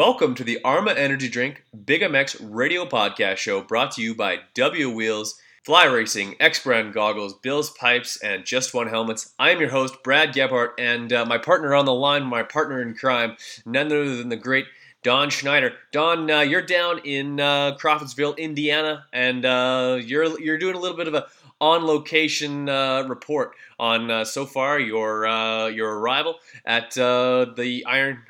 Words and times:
Welcome 0.00 0.34
to 0.36 0.44
the 0.44 0.58
Arma 0.64 0.92
Energy 0.92 1.28
Drink 1.28 1.62
Big 1.84 2.00
MX 2.00 2.38
radio 2.40 2.86
podcast 2.86 3.36
show 3.36 3.60
brought 3.60 3.90
to 3.92 4.02
you 4.02 4.14
by 4.14 4.38
W 4.54 4.88
Wheels, 4.88 5.38
Fly 5.62 5.84
Racing, 5.84 6.36
X 6.40 6.64
Brand 6.64 6.94
Goggles, 6.94 7.34
Bill's 7.34 7.68
Pipes, 7.68 8.16
and 8.22 8.46
Just 8.46 8.72
One 8.72 8.88
Helmets. 8.88 9.34
I 9.38 9.50
am 9.50 9.60
your 9.60 9.68
host, 9.68 10.02
Brad 10.02 10.32
Gebhardt, 10.32 10.70
and 10.78 11.12
uh, 11.12 11.26
my 11.26 11.36
partner 11.36 11.74
on 11.74 11.84
the 11.84 11.92
line, 11.92 12.24
my 12.24 12.42
partner 12.42 12.80
in 12.80 12.94
crime, 12.94 13.36
none 13.66 13.88
other 13.88 14.16
than 14.16 14.30
the 14.30 14.36
great 14.36 14.64
Don 15.02 15.28
Schneider. 15.28 15.74
Don, 15.92 16.30
uh, 16.30 16.40
you're 16.40 16.62
down 16.62 17.00
in 17.04 17.38
uh, 17.38 17.76
Crawfordsville, 17.76 18.36
Indiana, 18.36 19.04
and 19.12 19.44
uh, 19.44 19.98
you're 20.02 20.40
you're 20.40 20.56
doing 20.56 20.76
a 20.76 20.80
little 20.80 20.96
bit 20.96 21.08
of 21.08 21.14
a 21.14 21.26
on 21.60 21.84
location 21.84 22.70
uh, 22.70 23.02
report 23.06 23.52
on 23.78 24.10
uh, 24.10 24.24
so 24.24 24.46
far 24.46 24.80
your 24.80 25.26
your 25.68 25.98
arrival 25.98 26.36
at 26.64 26.92
the 26.92 27.84
Iron 27.86 28.22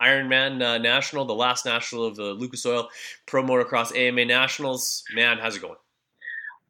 Ironman 0.00 0.62
uh, 0.62 0.78
National, 0.78 1.24
the 1.24 1.34
last 1.34 1.64
national 1.64 2.04
of 2.04 2.16
the 2.16 2.32
Lucas 2.32 2.64
Oil 2.66 2.88
Pro 3.26 3.42
Motocross 3.42 3.96
AMA 3.96 4.24
Nationals. 4.24 5.04
Man, 5.14 5.38
how's 5.38 5.56
it 5.56 5.62
going? 5.62 5.76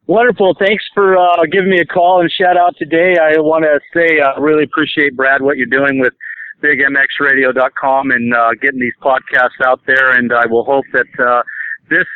Wonderful. 0.07 0.55
Thanks 0.59 0.85
for 0.93 1.17
uh, 1.17 1.45
giving 1.51 1.71
me 1.71 1.81
a 1.81 1.87
call 1.87 2.21
and 2.21 2.31
shout 2.31 2.59
out 2.59 2.77
today. 2.79 3.17
I 3.17 3.39
want 3.39 3.65
to 3.65 3.81
say 3.95 4.21
I 4.21 4.33
uh, 4.33 4.41
really 4.41 4.65
appreciate, 4.65 5.17
Brad, 5.17 5.41
what 5.41 5.57
you're 5.57 5.67
doing 5.67 5.99
with 5.99 6.13
BigMXRadio.com 6.63 8.11
and 8.11 8.35
uh, 8.35 8.51
getting 8.61 8.81
these 8.81 8.93
podcasts 9.03 9.65
out 9.65 9.81
there. 9.87 10.11
And 10.13 10.31
I 10.33 10.45
will 10.47 10.65
hope 10.65 10.85
that 10.93 11.07
uh, 11.19 11.43
this 11.89 12.07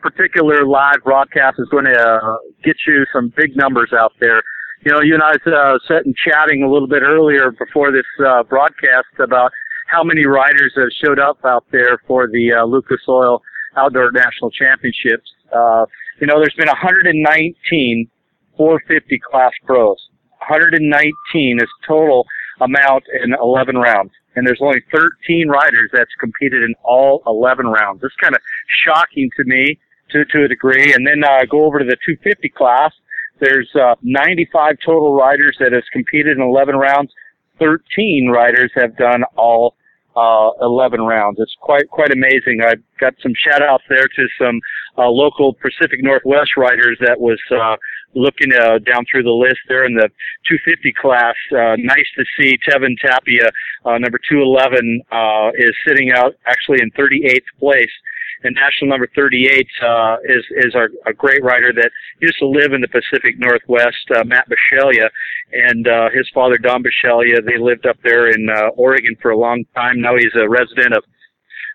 particular 0.00 0.64
live 0.64 1.04
broadcast 1.04 1.56
is 1.58 1.68
going 1.68 1.84
to 1.84 1.92
uh, 1.92 2.36
get 2.64 2.76
you 2.86 3.04
some 3.12 3.32
big 3.36 3.54
numbers 3.54 3.92
out 3.92 4.12
there. 4.20 4.42
You 4.84 4.92
know, 4.92 5.02
you 5.02 5.12
and 5.12 5.22
I 5.22 5.32
uh, 5.50 5.78
sitting 5.86 6.14
chatting 6.24 6.62
a 6.62 6.70
little 6.70 6.88
bit 6.88 7.02
earlier 7.02 7.50
before 7.50 7.92
this 7.92 8.06
uh, 8.26 8.44
broadcast 8.44 9.12
about 9.18 9.52
how 9.90 10.04
many 10.04 10.24
riders 10.24 10.72
have 10.76 10.88
showed 11.04 11.18
up 11.18 11.38
out 11.44 11.64
there 11.72 11.98
for 12.06 12.28
the 12.28 12.52
uh, 12.52 12.64
Lucas 12.64 13.00
Oil 13.08 13.42
Outdoor 13.76 14.12
National 14.12 14.50
Championships. 14.50 15.30
Uh, 15.52 15.84
you 16.20 16.26
know, 16.26 16.38
there's 16.38 16.54
been 16.54 16.68
119 16.68 18.10
450 18.56 19.18
class 19.18 19.52
pros. 19.64 19.96
119 20.38 21.58
is 21.60 21.68
total 21.86 22.26
amount 22.60 23.04
in 23.22 23.34
11 23.34 23.76
rounds. 23.76 24.12
And 24.36 24.46
there's 24.46 24.60
only 24.60 24.82
13 24.92 25.48
riders 25.48 25.90
that's 25.92 26.14
competed 26.20 26.62
in 26.62 26.74
all 26.84 27.22
11 27.26 27.66
rounds. 27.66 28.00
It's 28.04 28.14
kind 28.22 28.34
of 28.34 28.40
shocking 28.84 29.28
to 29.36 29.44
me 29.44 29.78
to, 30.10 30.24
to 30.24 30.44
a 30.44 30.48
degree. 30.48 30.92
And 30.92 31.06
then, 31.06 31.24
uh, 31.24 31.46
go 31.50 31.64
over 31.64 31.80
to 31.80 31.84
the 31.84 31.96
250 32.06 32.48
class. 32.50 32.92
There's, 33.40 33.68
uh, 33.74 33.96
95 34.02 34.76
total 34.84 35.14
riders 35.14 35.56
that 35.58 35.72
has 35.72 35.82
competed 35.92 36.36
in 36.36 36.42
11 36.42 36.76
rounds. 36.76 37.12
13 37.58 38.28
riders 38.28 38.70
have 38.76 38.96
done 38.96 39.24
all 39.36 39.74
uh, 40.20 40.50
11 40.60 41.00
rounds. 41.00 41.38
It's 41.40 41.56
quite 41.60 41.88
quite 41.88 42.12
amazing. 42.12 42.60
I've 42.62 42.82
got 42.98 43.14
some 43.22 43.32
shout 43.34 43.62
outs 43.62 43.84
there 43.88 44.06
to 44.06 44.26
some 44.38 44.60
uh, 44.98 45.08
local 45.08 45.54
Pacific 45.54 46.02
Northwest 46.02 46.56
riders 46.56 46.98
that 47.00 47.18
was 47.18 47.40
uh, 47.50 47.76
looking 48.14 48.52
uh, 48.52 48.78
down 48.78 49.04
through 49.10 49.22
the 49.22 49.30
list 49.30 49.60
there 49.68 49.84
in 49.84 49.94
the 49.94 50.08
250 50.48 50.92
class. 51.00 51.34
Uh, 51.52 51.76
nice 51.78 52.08
to 52.16 52.24
see 52.36 52.58
Tevin 52.68 52.96
Tapia, 53.00 53.48
uh, 53.84 53.98
number 53.98 54.18
211, 54.28 55.02
uh, 55.12 55.50
is 55.56 55.74
sitting 55.86 56.10
out 56.12 56.34
actually 56.46 56.78
in 56.82 56.90
38th 56.92 57.48
place 57.58 57.90
and 58.42 58.54
national 58.54 58.90
number 58.90 59.08
38 59.14 59.66
uh, 59.82 60.16
is 60.24 60.44
is 60.64 60.74
our, 60.74 60.88
a 61.06 61.12
great 61.12 61.42
rider 61.42 61.72
that 61.72 61.90
used 62.20 62.38
to 62.38 62.46
live 62.46 62.72
in 62.72 62.80
the 62.80 62.88
Pacific 62.88 63.38
Northwest, 63.38 64.10
uh, 64.14 64.24
Matt 64.24 64.48
Bisceglia, 64.48 65.08
and 65.52 65.86
uh, 65.86 66.08
his 66.14 66.28
father 66.32 66.58
Don 66.58 66.82
Bisceglia. 66.82 67.44
They 67.44 67.58
lived 67.58 67.86
up 67.86 67.96
there 68.02 68.28
in 68.28 68.48
uh, 68.48 68.68
Oregon 68.76 69.16
for 69.20 69.30
a 69.30 69.38
long 69.38 69.64
time. 69.74 70.00
Now 70.00 70.16
he's 70.16 70.34
a 70.34 70.48
resident 70.48 70.94
of 70.96 71.04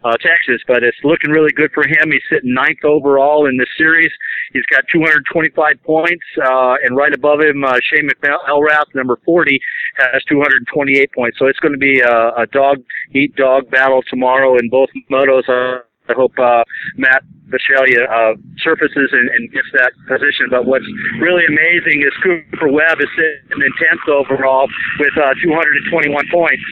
uh, 0.04 0.14
Texas, 0.22 0.62
but 0.68 0.84
it's 0.84 0.98
looking 1.04 1.32
really 1.32 1.52
good 1.56 1.72
for 1.74 1.84
him. 1.84 2.12
He's 2.12 2.22
sitting 2.30 2.54
ninth 2.54 2.84
overall 2.84 3.48
in 3.48 3.58
the 3.58 3.66
series. 3.78 4.12
He's 4.54 4.66
got 4.72 4.84
225 4.92 5.82
points, 5.84 6.26
uh, 6.44 6.76
and 6.84 6.96
right 6.96 7.14
above 7.14 7.42
him, 7.42 7.64
uh, 7.64 7.78
Shane 7.82 8.08
McElrath, 8.10 8.94
number 8.94 9.18
40, 9.26 9.60
has 9.98 10.24
228 10.26 11.12
points. 11.12 11.40
So 11.40 11.48
it's 11.48 11.60
going 11.60 11.74
to 11.74 11.80
be 11.80 12.02
a, 12.02 12.30
a 12.38 12.46
dog 12.52 12.78
eat 13.14 13.36
dog 13.36 13.70
battle 13.72 14.04
tomorrow 14.08 14.58
in 14.58 14.70
both 14.70 14.90
motos. 15.12 15.50
Uh, 15.50 15.82
I 16.10 16.14
hope 16.14 16.38
uh, 16.38 16.64
Matt 16.98 17.24
Bisceglia 17.50 18.10
uh, 18.10 18.34
surfaces 18.58 19.10
and, 19.14 19.30
and 19.30 19.52
gets 19.52 19.70
that 19.74 19.94
position. 20.08 20.50
But 20.50 20.66
what's 20.66 20.86
really 21.22 21.46
amazing 21.46 22.02
is 22.02 22.14
Cooper 22.22 22.70
Webb 22.70 23.02
is 23.02 23.10
sitting 23.16 23.62
in 23.62 23.72
10th 23.78 24.06
overall 24.10 24.68
with 25.00 25.14
uh, 25.18 25.34
221 25.42 26.26
points. 26.32 26.64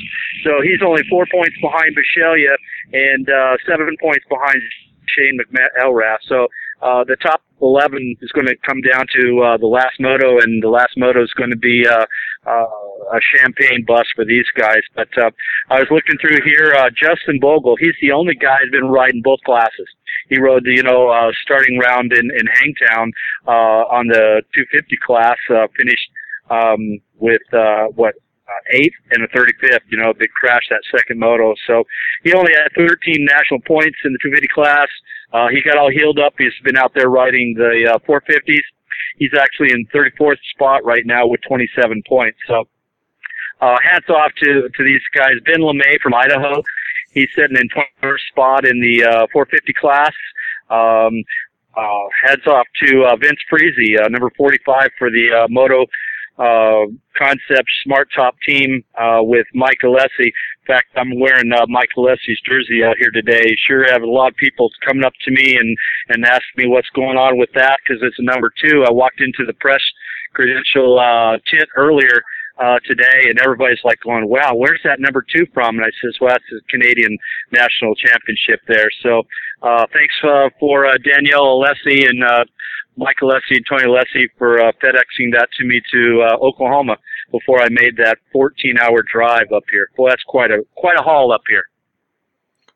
So 0.44 0.62
he's 0.62 0.82
only 0.82 1.04
four 1.10 1.26
points 1.32 1.56
behind 1.62 1.96
Bisceglia 1.96 2.56
and 2.94 3.30
uh, 3.30 3.58
seven 3.66 3.96
points 4.02 4.26
behind 4.30 4.62
Shane 5.08 5.40
McElrath. 5.40 6.26
So 6.28 6.48
uh, 6.82 7.04
the 7.04 7.16
top 7.16 7.42
11 7.62 8.18
is 8.22 8.32
going 8.32 8.48
to 8.48 8.56
come 8.66 8.82
down 8.82 9.06
to 9.16 9.42
uh, 9.42 9.58
the 9.58 9.68
last 9.68 10.00
moto, 10.00 10.40
and 10.40 10.62
the 10.62 10.70
last 10.70 10.98
moto 10.98 11.24
is 11.24 11.32
going 11.34 11.50
to 11.50 11.58
be 11.58 11.88
uh, 11.88 12.06
uh, 12.46 12.66
a 13.12 13.20
champagne 13.36 13.86
bus 13.86 14.06
for 14.16 14.26
these 14.26 14.46
guys. 14.58 14.82
But 14.96 15.10
uh, 15.18 15.32
I 15.70 15.80
was 15.80 15.88
looking 15.92 16.18
through 16.20 16.44
here. 16.44 16.74
Uh, 16.78 16.90
Justin 16.90 17.40
Bogle, 17.40 17.76
he's 17.78 17.96
the 18.02 18.12
only 18.12 18.36
guy 18.36 18.58
who's 18.62 18.72
been 18.72 18.90
riding 18.90 19.22
both 19.24 19.40
classes. 19.46 19.88
He 20.30 20.40
rode 20.40 20.64
the 20.64 20.72
you 20.72 20.84
know 20.84 21.10
uh, 21.10 21.32
starting 21.42 21.80
round 21.80 22.14
in 22.14 22.26
in 22.32 22.48
Hangtown 22.48 23.12
uh, 23.48 23.84
on 23.92 24.08
the 24.08 24.42
250 24.56 24.98
class. 25.06 25.38
Uh, 25.50 25.68
finished 25.78 26.10
um, 26.50 27.00
with 27.20 27.42
uh, 27.54 27.88
what 27.96 28.16
uh, 28.48 28.76
eighth 28.76 28.96
and 29.12 29.24
a 29.24 29.28
35th, 29.30 29.88
you 29.90 29.98
know, 29.98 30.14
big 30.14 30.32
crash 30.32 30.64
that 30.70 30.82
second 30.92 31.20
moto. 31.20 31.56
So 31.68 31.84
he 32.24 32.34
only 32.34 32.52
had 32.54 32.70
13 32.76 33.26
national 33.30 33.62
points 33.62 33.98
in 34.04 34.12
the 34.12 34.20
250 34.22 34.48
class. 34.54 34.88
Uh, 35.32 35.48
he 35.50 35.62
got 35.62 35.78
all 35.78 35.90
healed 35.90 36.20
up. 36.20 36.34
He's 36.38 36.54
been 36.64 36.78
out 36.78 36.92
there 36.94 37.10
riding 37.10 37.56
the 37.58 37.96
uh, 37.96 38.00
450s. 38.08 38.68
He's 39.18 39.34
actually 39.40 39.72
in 39.72 39.86
34th 39.88 40.38
spot 40.54 40.84
right 40.84 41.06
now 41.06 41.28
with 41.28 41.42
27 41.48 42.04
points. 42.08 42.38
So 42.48 42.68
uh, 43.62 43.78
hats 43.84 44.10
off 44.10 44.32
to 44.44 44.70
to 44.70 44.84
these 44.84 45.02
guys. 45.14 45.34
Ben 45.46 45.60
LaMay 45.60 46.00
from 46.02 46.14
Idaho. 46.14 46.64
He's 47.12 47.30
sitting 47.36 47.58
in 47.58 47.70
21st 47.70 48.28
spot 48.32 48.66
in 48.66 48.82
the 48.82 49.04
uh, 49.04 49.28
450 49.32 49.74
class. 49.74 50.14
Um, 50.70 51.24
uh, 51.76 52.08
heads 52.24 52.46
off 52.48 52.68
to 52.86 53.04
uh, 53.04 53.16
Vince 53.16 53.40
Friese, 53.50 54.00
uh, 54.00 54.08
number 54.10 54.32
45 54.38 54.90
for 54.98 55.10
the 55.10 55.44
uh, 55.44 55.48
Moto 55.50 55.86
uh, 56.38 56.86
concept 57.18 57.70
smart 57.84 58.10
top 58.16 58.36
team 58.48 58.84
uh, 58.98 59.20
with 59.22 59.48
Mike 59.54 59.80
Alessi. 59.84 60.32
In 60.64 60.76
fact, 60.76 60.88
I'm 60.96 61.20
wearing 61.20 61.52
uh, 61.52 61.66
Mike 61.68 61.90
Alessi's 61.98 62.40
jersey 62.48 62.86
out 62.86 62.96
here 62.98 63.12
today. 63.12 63.54
Sure 63.68 63.84
have 63.92 64.02
a 64.02 64.10
lot 64.10 64.30
of 64.30 64.38
people 64.38 64.72
coming 64.86 65.04
up 65.04 65.12
to 65.26 65.32
me 65.32 65.58
and 65.58 65.78
and 66.08 66.24
ask 66.24 66.44
me 66.56 66.68
what's 66.68 66.88
going 66.96 67.18
on 67.18 67.38
with 67.38 67.50
that 67.56 67.80
because 67.84 68.02
it's 68.02 68.18
a 68.18 68.24
number 68.24 68.50
two. 68.64 68.86
I 68.88 68.92
walked 68.92 69.20
into 69.20 69.44
the 69.46 69.54
press 69.60 69.82
credential 70.32 71.00
uh, 71.00 71.38
tent 71.52 71.68
earlier 71.76 72.24
uh, 72.64 72.80
today, 72.88 73.28
and 73.28 73.40
everybody's 73.40 73.84
like 73.84 74.00
going, 74.00 74.30
"Wow, 74.30 74.56
where's 74.56 74.80
that 74.86 75.02
number 75.02 75.22
two 75.22 75.46
from?" 75.54 75.76
And 75.76 75.86
I 75.86 75.92
says, 76.02 76.16
"Well, 76.22 76.30
that's 76.32 76.48
the 76.50 76.62
Canadian 76.70 77.18
National 77.52 77.94
Championship 77.96 78.62
there." 78.66 78.90
So, 79.02 79.24
uh, 79.64 79.86
thanks 79.92 80.16
uh, 80.24 80.48
for 80.62 80.86
uh, 80.86 80.94
Danielle 81.04 81.60
Alessi 81.60 82.08
and 82.08 82.24
uh, 82.24 82.46
Mike 82.96 83.18
Alessi 83.22 83.60
and 83.60 83.66
Tony 83.68 83.84
Alessi 83.84 84.28
for 84.38 84.62
uh, 84.62 84.72
FedExing 84.82 85.34
that 85.34 85.50
to 85.58 85.66
me 85.66 85.82
to 85.92 86.24
uh, 86.24 86.38
Oklahoma 86.40 86.96
before 87.34 87.62
I 87.62 87.68
made 87.70 87.98
that 87.98 88.20
14-hour 88.34 89.04
drive 89.12 89.52
up 89.52 89.64
here. 89.70 89.90
Well, 89.98 90.10
that's 90.10 90.24
quite 90.24 90.52
a 90.52 90.64
quite 90.76 90.98
a 90.98 91.02
haul 91.02 91.34
up 91.34 91.42
here. 91.50 91.66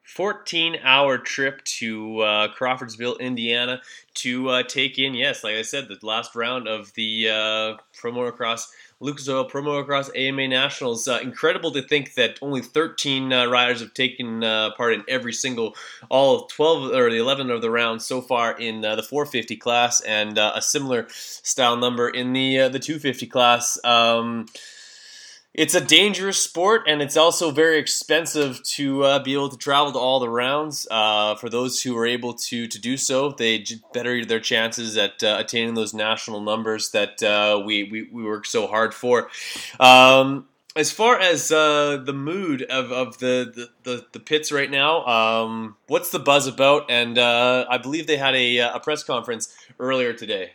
14 0.03 0.77
hour 0.83 1.17
trip 1.17 1.63
to 1.65 2.21
uh, 2.21 2.47
Crawfordsville, 2.55 3.17
Indiana 3.17 3.81
to 4.15 4.49
uh, 4.49 4.63
take 4.63 4.97
in, 4.97 5.13
yes, 5.13 5.43
like 5.43 5.55
I 5.55 5.61
said, 5.61 5.89
the 5.89 5.97
last 6.01 6.33
round 6.33 6.67
of 6.67 6.93
the 6.93 7.29
uh, 7.29 7.77
Pro 7.99 8.11
Motocross 8.13 8.67
Lucas 8.99 9.29
Oil 9.29 9.45
Pro 9.45 9.61
Motocross 9.61 10.09
AMA 10.15 10.47
Nationals. 10.47 11.07
Uh, 11.07 11.19
incredible 11.21 11.71
to 11.71 11.81
think 11.81 12.15
that 12.15 12.39
only 12.41 12.61
13 12.61 13.31
uh, 13.31 13.45
riders 13.45 13.81
have 13.81 13.93
taken 13.93 14.43
uh, 14.43 14.71
part 14.75 14.93
in 14.93 15.03
every 15.07 15.33
single, 15.33 15.75
all 16.09 16.35
of 16.35 16.49
12 16.49 16.93
or 16.93 17.11
the 17.11 17.17
11 17.17 17.51
of 17.51 17.61
the 17.61 17.69
rounds 17.69 18.05
so 18.05 18.21
far 18.21 18.57
in 18.57 18.83
uh, 18.83 18.95
the 18.95 19.03
450 19.03 19.55
class, 19.57 20.01
and 20.01 20.39
uh, 20.39 20.53
a 20.55 20.61
similar 20.61 21.05
style 21.09 21.77
number 21.77 22.09
in 22.09 22.33
the 22.33 22.59
uh, 22.59 22.69
the 22.69 22.79
250 22.79 23.27
class. 23.27 23.77
Um, 23.83 24.47
it's 25.57 25.73
a 25.73 25.81
dangerous 25.81 26.39
sport 26.39 26.83
and 26.87 27.01
it's 27.01 27.17
also 27.17 27.49
very 27.49 27.79
expensive 27.79 28.61
to 28.61 29.03
uh, 29.03 29.19
be 29.19 29.33
able 29.33 29.49
to 29.49 29.57
travel 29.57 29.91
to 29.91 29.97
all 29.97 30.19
the 30.19 30.29
rounds. 30.29 30.87
Uh, 30.89 31.33
for 31.35 31.49
those 31.49 31.81
who 31.81 31.97
are 31.97 32.05
able 32.05 32.35
to 32.35 32.67
to 32.67 32.79
do 32.79 32.95
so, 32.95 33.31
they 33.31 33.65
better 33.91 34.23
their 34.23 34.39
chances 34.39 34.95
at 34.97 35.23
uh, 35.23 35.37
attaining 35.39 35.73
those 35.73 35.95
national 35.95 36.41
numbers 36.41 36.91
that 36.91 37.23
uh, 37.23 37.59
we, 37.65 37.83
we, 37.85 38.03
we 38.11 38.23
work 38.23 38.45
so 38.45 38.67
hard 38.67 38.93
for. 38.93 39.29
Um, 39.79 40.47
as 40.75 40.91
far 40.91 41.19
as 41.19 41.51
uh, 41.51 41.97
the 42.05 42.13
mood 42.13 42.61
of, 42.61 42.91
of 42.91 43.17
the, 43.17 43.51
the, 43.55 43.69
the, 43.81 44.05
the 44.11 44.19
pits 44.19 44.51
right 44.51 44.69
now, 44.69 45.03
um, 45.07 45.75
what's 45.87 46.11
the 46.11 46.19
buzz 46.19 46.45
about? 46.45 46.91
And 46.91 47.17
uh, 47.17 47.65
I 47.67 47.79
believe 47.79 48.05
they 48.05 48.17
had 48.17 48.35
a, 48.35 48.59
a 48.59 48.79
press 48.79 49.03
conference 49.03 49.55
earlier 49.79 50.13
today 50.13 50.51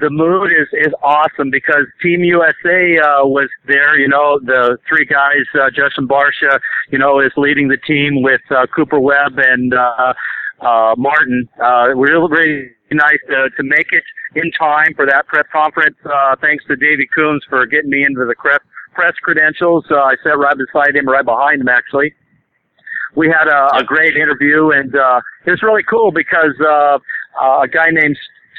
the 0.00 0.10
mood 0.10 0.50
is 0.50 0.68
is 0.72 0.92
awesome 1.02 1.50
because 1.50 1.86
Team 2.02 2.24
USA 2.24 2.98
uh, 2.98 3.26
was 3.26 3.48
there. 3.66 3.98
You 3.98 4.08
know, 4.08 4.40
the 4.40 4.78
three 4.88 5.04
guys, 5.04 5.46
uh, 5.54 5.70
Justin 5.70 6.08
Barcia, 6.08 6.58
you 6.90 6.98
know, 6.98 7.20
is 7.20 7.32
leading 7.36 7.68
the 7.68 7.76
team 7.76 8.22
with 8.22 8.40
uh, 8.50 8.66
Cooper 8.74 8.98
Webb 8.98 9.38
and 9.38 9.74
uh, 9.74 10.14
uh, 10.60 10.94
Martin. 10.96 11.48
Uh, 11.62 11.94
really, 11.94 12.28
really 12.30 12.70
nice 12.90 13.18
to, 13.28 13.50
to 13.56 13.62
make 13.62 13.92
it 13.92 14.04
in 14.34 14.50
time 14.52 14.94
for 14.94 15.06
that 15.06 15.26
press 15.26 15.44
conference. 15.52 15.96
Uh, 16.04 16.36
thanks 16.40 16.64
to 16.66 16.76
Davey 16.76 17.08
Coombs 17.14 17.42
for 17.48 17.66
getting 17.66 17.90
me 17.90 18.04
into 18.04 18.24
the 18.24 18.34
press 18.38 18.60
press 18.94 19.14
credentials. 19.22 19.84
Uh, 19.90 19.96
I 19.96 20.16
sat 20.22 20.38
right 20.38 20.56
beside 20.56 20.96
him, 20.96 21.08
right 21.08 21.24
behind 21.24 21.60
him, 21.60 21.68
actually. 21.68 22.14
We 23.14 23.28
had 23.28 23.48
a, 23.48 23.76
a 23.76 23.84
great 23.84 24.16
interview, 24.16 24.70
and 24.70 24.94
uh, 24.94 25.20
it 25.44 25.50
was 25.50 25.62
really 25.62 25.82
cool 25.82 26.12
because 26.12 26.56
uh, 26.60 26.98
uh, 27.40 27.60
a 27.62 27.68
guy 27.68 27.90
named 27.90 28.16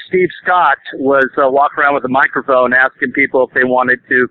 Steve 0.08 0.28
Scott 0.42 0.78
was 0.94 1.28
uh, 1.38 1.48
walking 1.50 1.82
around 1.82 1.94
with 1.94 2.04
a 2.04 2.08
microphone 2.08 2.72
asking 2.72 3.12
people 3.12 3.46
if 3.46 3.54
they 3.54 3.64
wanted 3.64 4.00
to 4.08 4.28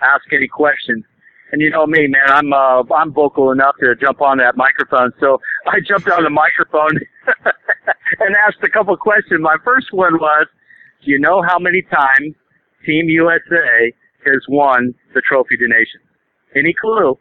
ask 0.00 0.24
any 0.32 0.48
questions. 0.48 1.04
And 1.50 1.62
you 1.62 1.70
know 1.70 1.86
me, 1.86 2.06
man, 2.06 2.28
I'm 2.28 2.52
uh, 2.52 2.82
I'm 2.94 3.12
vocal 3.12 3.50
enough 3.50 3.76
to 3.80 3.94
jump 3.96 4.20
on 4.20 4.38
that 4.38 4.56
microphone. 4.56 5.12
So 5.18 5.40
I 5.66 5.80
jumped 5.80 6.08
on 6.08 6.22
the 6.22 6.30
microphone 6.30 7.00
and 8.20 8.36
asked 8.46 8.62
a 8.62 8.68
couple 8.68 8.94
questions. 8.96 9.40
My 9.40 9.56
first 9.64 9.92
one 9.92 10.14
was, 10.18 10.46
do 11.04 11.10
you 11.10 11.18
know 11.18 11.42
how 11.42 11.58
many 11.58 11.82
times 11.82 12.34
Team 12.84 13.08
USA 13.08 13.92
has 14.26 14.42
won 14.48 14.94
the 15.14 15.22
Trophy 15.22 15.56
des 15.56 15.68
Nations? 15.68 16.04
Any 16.54 16.74
clue? 16.74 17.18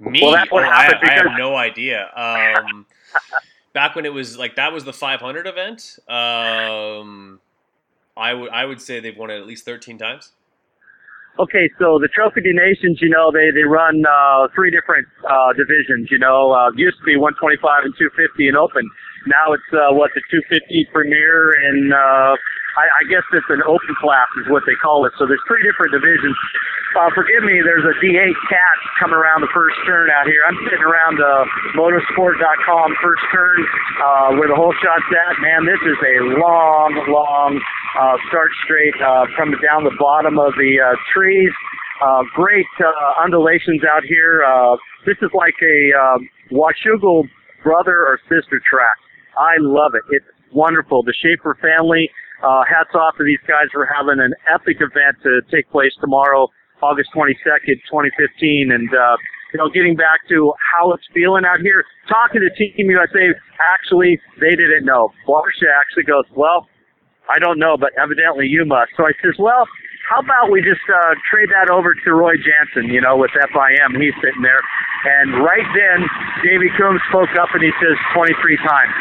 Me? 0.00 0.20
Well, 0.22 0.32
that's 0.32 0.50
what 0.50 0.64
oh, 0.64 0.70
happened 0.70 1.10
I, 1.10 1.14
I 1.14 1.14
have 1.14 1.38
no 1.38 1.56
idea. 1.56 2.10
Um, 2.14 2.84
back 3.74 3.94
when 3.94 4.06
it 4.06 4.14
was 4.14 4.38
like 4.38 4.56
that 4.56 4.72
was 4.72 4.84
the 4.84 4.92
500 4.92 5.46
event. 5.46 5.98
Um, 6.08 7.40
I 8.16 8.32
would 8.32 8.50
I 8.50 8.64
would 8.64 8.80
say 8.80 9.00
they've 9.00 9.16
won 9.16 9.30
it 9.30 9.38
at 9.38 9.46
least 9.46 9.66
13 9.66 9.98
times. 9.98 10.32
Okay, 11.36 11.68
so 11.80 11.98
the 11.98 12.06
Trophy 12.14 12.42
des 12.42 12.54
Nations, 12.54 13.02
you 13.02 13.10
know, 13.10 13.32
they 13.32 13.50
they 13.50 13.64
run 13.64 14.04
uh, 14.06 14.46
three 14.54 14.70
different 14.70 15.06
uh, 15.28 15.52
divisions. 15.52 16.08
You 16.10 16.18
know, 16.18 16.52
uh, 16.52 16.70
used 16.76 16.96
to 16.98 17.04
be 17.04 17.16
125 17.16 17.84
and 17.84 17.94
250 17.98 18.48
and 18.48 18.56
open. 18.56 18.88
Now 19.26 19.52
it's 19.52 19.70
uh, 19.74 19.92
what 19.92 20.10
the 20.14 20.22
250 20.30 20.88
Premier 20.92 21.50
and 21.50 21.92
uh, 21.92 22.36
I, 22.74 22.84
I 22.84 23.02
guess 23.06 23.22
it's 23.30 23.50
an 23.50 23.62
open 23.66 23.94
class 24.02 24.26
is 24.42 24.50
what 24.50 24.66
they 24.66 24.74
call 24.82 25.06
it. 25.06 25.14
So 25.18 25.26
there's 25.26 25.42
three 25.46 25.62
different 25.62 25.94
divisions. 25.94 26.34
Uh, 26.94 27.10
forgive 27.14 27.42
me, 27.42 27.58
there's 27.62 27.82
a 27.82 27.94
D8 27.98 28.38
cat 28.50 28.78
coming 29.02 29.18
around 29.18 29.42
the 29.42 29.50
first 29.50 29.74
turn 29.82 30.10
out 30.14 30.26
here. 30.30 30.42
I'm 30.46 30.58
sitting 30.62 30.82
around 30.82 31.18
uh, 31.18 31.42
motorsport.com 31.74 32.86
first 33.02 33.24
turn 33.34 33.58
uh, 33.98 34.28
where 34.38 34.46
the 34.46 34.58
whole 34.58 34.74
shot's 34.78 35.10
at. 35.10 35.34
Man, 35.42 35.66
this 35.66 35.82
is 35.82 35.98
a 35.98 36.16
long, 36.38 36.90
long 37.10 37.58
uh, 37.98 38.16
start 38.30 38.50
straight 38.62 38.94
uh, 39.02 39.26
from 39.34 39.54
down 39.58 39.82
the 39.82 39.94
bottom 39.98 40.38
of 40.38 40.54
the 40.54 40.78
uh, 40.78 40.94
trees. 41.10 41.50
Uh, 42.02 42.22
great 42.34 42.66
uh, 42.78 43.22
undulations 43.22 43.82
out 43.86 44.02
here. 44.06 44.42
Uh, 44.42 44.76
this 45.06 45.16
is 45.22 45.30
like 45.34 45.54
a 45.62 45.78
uh, 45.94 46.18
Washougal 46.50 47.26
brother 47.62 48.06
or 48.06 48.18
sister 48.28 48.60
track. 48.68 48.98
I 49.38 49.58
love 49.58 49.94
it. 49.94 50.02
It's 50.10 50.26
wonderful. 50.52 51.02
The 51.02 51.14
Schaefer 51.22 51.58
family 51.62 52.10
uh, 52.42 52.64
hats 52.64 52.94
off 52.94 53.16
to 53.18 53.24
these 53.24 53.42
guys 53.46 53.68
for 53.72 53.86
having 53.86 54.18
an 54.18 54.34
epic 54.48 54.78
event 54.80 55.16
to 55.22 55.40
take 55.50 55.70
place 55.70 55.92
tomorrow, 56.00 56.48
August 56.82 57.10
22nd, 57.14 57.78
2015. 57.86 58.72
And, 58.72 58.88
uh, 58.90 59.16
you 59.52 59.58
know, 59.58 59.70
getting 59.70 59.94
back 59.94 60.26
to 60.28 60.52
how 60.74 60.92
it's 60.92 61.04
feeling 61.14 61.44
out 61.46 61.60
here, 61.60 61.84
talking 62.08 62.40
to 62.42 62.50
Team 62.58 62.90
USA, 62.90 63.32
actually, 63.60 64.18
they 64.40 64.56
didn't 64.56 64.84
know. 64.84 65.12
Barcia 65.28 65.70
actually 65.70 66.04
goes, 66.04 66.24
well, 66.34 66.66
I 67.30 67.38
don't 67.38 67.58
know, 67.58 67.76
but 67.78 67.90
evidently 67.96 68.46
you 68.46 68.64
must. 68.66 68.92
So 68.96 69.04
I 69.04 69.12
says, 69.22 69.38
well, 69.38 69.64
how 70.10 70.20
about 70.20 70.52
we 70.52 70.60
just 70.60 70.84
uh, 70.84 71.16
trade 71.32 71.48
that 71.48 71.72
over 71.72 71.94
to 71.96 72.08
Roy 72.12 72.36
Jansen, 72.36 72.92
you 72.92 73.00
know, 73.00 73.16
with 73.16 73.30
FIM. 73.32 73.96
He's 73.96 74.12
sitting 74.20 74.44
there. 74.44 74.60
And 75.04 75.40
right 75.40 75.64
then, 75.72 76.04
Davey 76.44 76.68
Coombs 76.76 77.00
spoke 77.08 77.32
up 77.40 77.48
and 77.56 77.64
he 77.64 77.72
says 77.80 77.96
23 78.12 78.36
times. 78.68 78.94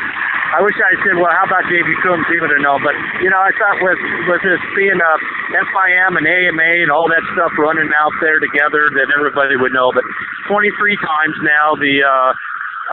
I 0.54 0.62
wish 0.62 0.78
I 0.78 0.94
said, 1.02 1.18
well, 1.18 1.34
how 1.34 1.50
about 1.50 1.66
Davey 1.66 1.98
Coombs? 2.06 2.30
He 2.30 2.38
would 2.38 2.54
have 2.54 2.62
known. 2.62 2.86
But, 2.86 2.94
you 3.26 3.30
know, 3.34 3.42
I 3.42 3.50
thought 3.58 3.82
with, 3.82 3.98
with 4.30 4.42
this 4.46 4.62
being 4.78 5.02
a 5.02 5.14
FIM 5.50 6.14
and 6.14 6.30
AMA 6.30 6.72
and 6.86 6.94
all 6.94 7.10
that 7.10 7.26
stuff 7.34 7.58
running 7.58 7.90
out 7.98 8.14
there 8.22 8.38
together 8.38 8.94
that 8.94 9.10
everybody 9.18 9.58
would 9.58 9.74
know. 9.74 9.90
But 9.90 10.06
23 10.46 10.70
times 11.02 11.38
now, 11.42 11.74
the, 11.74 12.06
uh, 12.06 12.32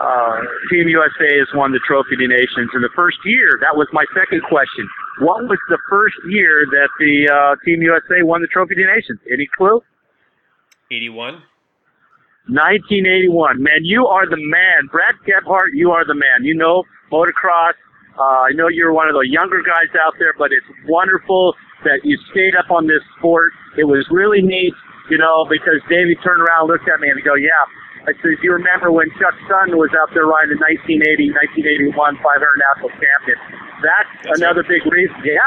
uh, 0.01 0.41
Team 0.73 0.89
USA 0.89 1.37
has 1.37 1.53
won 1.53 1.69
the 1.69 1.83
Trophy 1.85 2.17
des 2.17 2.25
Nations. 2.25 2.73
In 2.73 2.81
the 2.81 2.89
first 2.95 3.21
year, 3.25 3.61
that 3.61 3.77
was 3.77 3.85
my 3.93 4.05
second 4.17 4.41
question. 4.49 4.89
What 5.21 5.45
was 5.45 5.59
the 5.69 5.77
first 5.85 6.17
year 6.33 6.65
that 6.65 6.89
the 6.97 7.29
uh, 7.29 7.61
Team 7.61 7.85
USA 7.85 8.25
won 8.25 8.41
the 8.41 8.49
Trophy 8.49 8.73
des 8.73 8.89
Nations? 8.89 9.19
Any 9.31 9.45
clue? 9.45 9.83
81. 10.89 11.45
1981. 12.49 13.61
Man, 13.61 13.85
you 13.85 14.07
are 14.07 14.25
the 14.25 14.39
man. 14.39 14.89
Brad 14.89 15.13
Gebhart, 15.29 15.77
you 15.77 15.91
are 15.91 16.07
the 16.07 16.15
man. 16.15 16.41
You 16.41 16.55
know 16.55 16.83
motocross. 17.11 17.75
Uh, 18.17 18.47
I 18.47 18.51
know 18.55 18.67
you're 18.67 18.91
one 18.91 19.07
of 19.07 19.15
the 19.15 19.27
younger 19.27 19.61
guys 19.63 19.91
out 20.03 20.13
there, 20.19 20.33
but 20.37 20.51
it's 20.51 20.67
wonderful 20.87 21.55
that 21.83 22.03
you 22.03 22.17
stayed 22.31 22.55
up 22.55 22.69
on 22.71 22.87
this 22.87 23.01
sport. 23.17 23.51
It 23.77 23.85
was 23.85 24.05
really 24.11 24.41
neat, 24.41 24.73
you 25.09 25.17
know, 25.17 25.47
because 25.49 25.79
Davey 25.89 26.15
turned 26.23 26.41
around, 26.43 26.67
looked 26.67 26.87
at 26.87 26.99
me, 26.99 27.09
and 27.09 27.17
go, 27.23 27.35
"Yeah." 27.35 27.63
I 28.01 28.13
said, 28.17 28.33
"If 28.33 28.41
you 28.41 28.51
remember 28.51 28.91
when 28.91 29.09
Chuck 29.21 29.37
Sun 29.47 29.77
was 29.77 29.93
out 29.93 30.09
there 30.13 30.25
riding 30.25 30.57
in 30.57 30.59
1980, 30.59 31.31
1981, 31.93 32.17
500 32.17 32.57
national 32.57 32.89
champion, 32.97 33.37
that's, 33.81 34.09
that's 34.25 34.41
another 34.41 34.61
it. 34.61 34.69
big 34.69 34.83
reason. 34.89 35.17
Yeah, 35.23 35.39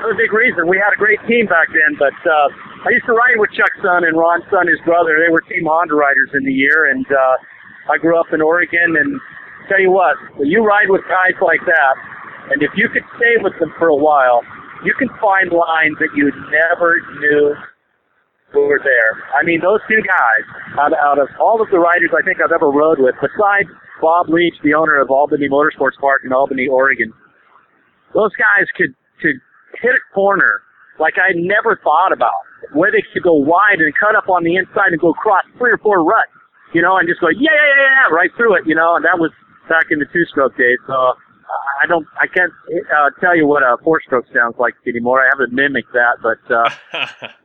another 0.00 0.16
big 0.16 0.32
reason. 0.32 0.66
We 0.68 0.80
had 0.80 0.92
a 0.92 1.00
great 1.00 1.20
team 1.28 1.46
back 1.46 1.68
then, 1.68 1.96
but 2.00 2.16
uh, 2.24 2.48
I 2.84 2.90
used 2.92 3.06
to 3.06 3.16
ride 3.16 3.36
with 3.36 3.50
Chuck 3.52 3.72
Sun 3.82 4.04
and 4.04 4.16
Ron 4.16 4.40
Sun, 4.50 4.68
his 4.68 4.80
brother. 4.84 5.20
They 5.20 5.32
were 5.32 5.42
Team 5.42 5.66
Honda 5.66 5.94
riders 5.94 6.30
in 6.32 6.44
the 6.44 6.52
year, 6.52 6.88
and 6.90 7.04
uh, 7.10 7.92
I 7.92 7.98
grew 7.98 8.18
up 8.18 8.32
in 8.32 8.40
Oregon. 8.40 8.96
And 8.96 9.20
tell 9.68 9.80
you 9.80 9.92
what, 9.92 10.16
when 10.36 10.48
you 10.48 10.64
ride 10.64 10.88
with 10.88 11.02
guys 11.06 11.36
like 11.40 11.60
that, 11.64 11.94
and 12.50 12.62
if 12.62 12.72
you 12.74 12.88
could 12.88 13.04
stay 13.20 13.36
with 13.44 13.52
them 13.60 13.72
for 13.78 13.88
a 13.88 13.96
while, 13.96 14.42
you 14.84 14.94
can 14.96 15.08
find 15.20 15.52
lines 15.52 15.96
that 16.00 16.10
you 16.16 16.32
never 16.50 16.96
knew 17.20 17.54
were 18.54 18.80
there. 18.80 19.12
I 19.36 19.44
mean, 19.44 19.60
those 19.60 19.80
two 19.88 20.00
guys, 20.00 20.44
out, 20.80 20.92
out 20.96 21.18
of 21.18 21.28
all 21.40 21.60
of 21.60 21.68
the 21.70 21.78
riders 21.78 22.10
I 22.16 22.24
think 22.24 22.40
I've 22.40 22.52
ever 22.52 22.70
rode 22.70 22.98
with, 22.98 23.14
besides 23.20 23.68
Bob 24.00 24.28
Leach, 24.30 24.54
the 24.64 24.72
owner 24.72 24.96
of 24.96 25.10
Albany 25.10 25.48
Motorsports 25.48 26.00
Park 26.00 26.22
in 26.24 26.32
Albany, 26.32 26.68
Oregon, 26.68 27.12
those 28.14 28.32
guys 28.40 28.64
could 28.76 28.94
could 29.20 29.36
hit 29.82 29.92
a 29.92 30.04
corner 30.14 30.62
like 30.98 31.14
I 31.18 31.34
never 31.34 31.78
thought 31.84 32.12
about, 32.12 32.40
where 32.72 32.90
they 32.90 33.04
could 33.12 33.22
go 33.22 33.34
wide 33.34 33.78
and 33.78 33.92
cut 33.98 34.16
up 34.16 34.28
on 34.28 34.44
the 34.44 34.56
inside 34.56 34.96
and 34.96 35.00
go 35.00 35.10
across 35.10 35.44
three 35.58 35.70
or 35.70 35.78
four 35.78 36.02
ruts, 36.02 36.32
you 36.72 36.80
know, 36.80 36.96
and 36.96 37.06
just 37.06 37.20
go 37.20 37.28
yeah 37.28 37.52
yeah 37.52 37.52
yeah, 37.52 38.08
yeah 38.08 38.14
right 38.14 38.30
through 38.36 38.56
it, 38.56 38.64
you 38.64 38.74
know, 38.74 38.96
and 38.96 39.04
that 39.04 39.18
was 39.18 39.30
back 39.68 39.86
in 39.90 39.98
the 39.98 40.06
two-stroke 40.12 40.56
days. 40.56 40.78
So 40.86 40.94
I 40.94 41.86
don't, 41.86 42.06
I 42.20 42.26
can't 42.26 42.52
uh, 42.96 43.10
tell 43.20 43.36
you 43.36 43.46
what 43.46 43.62
a 43.62 43.76
four-stroke 43.84 44.26
sounds 44.34 44.56
like 44.58 44.74
anymore. 44.86 45.22
I 45.22 45.28
haven't 45.32 45.52
mimicked 45.52 45.92
that, 45.92 46.18
but. 46.22 46.40
Uh, 46.50 47.28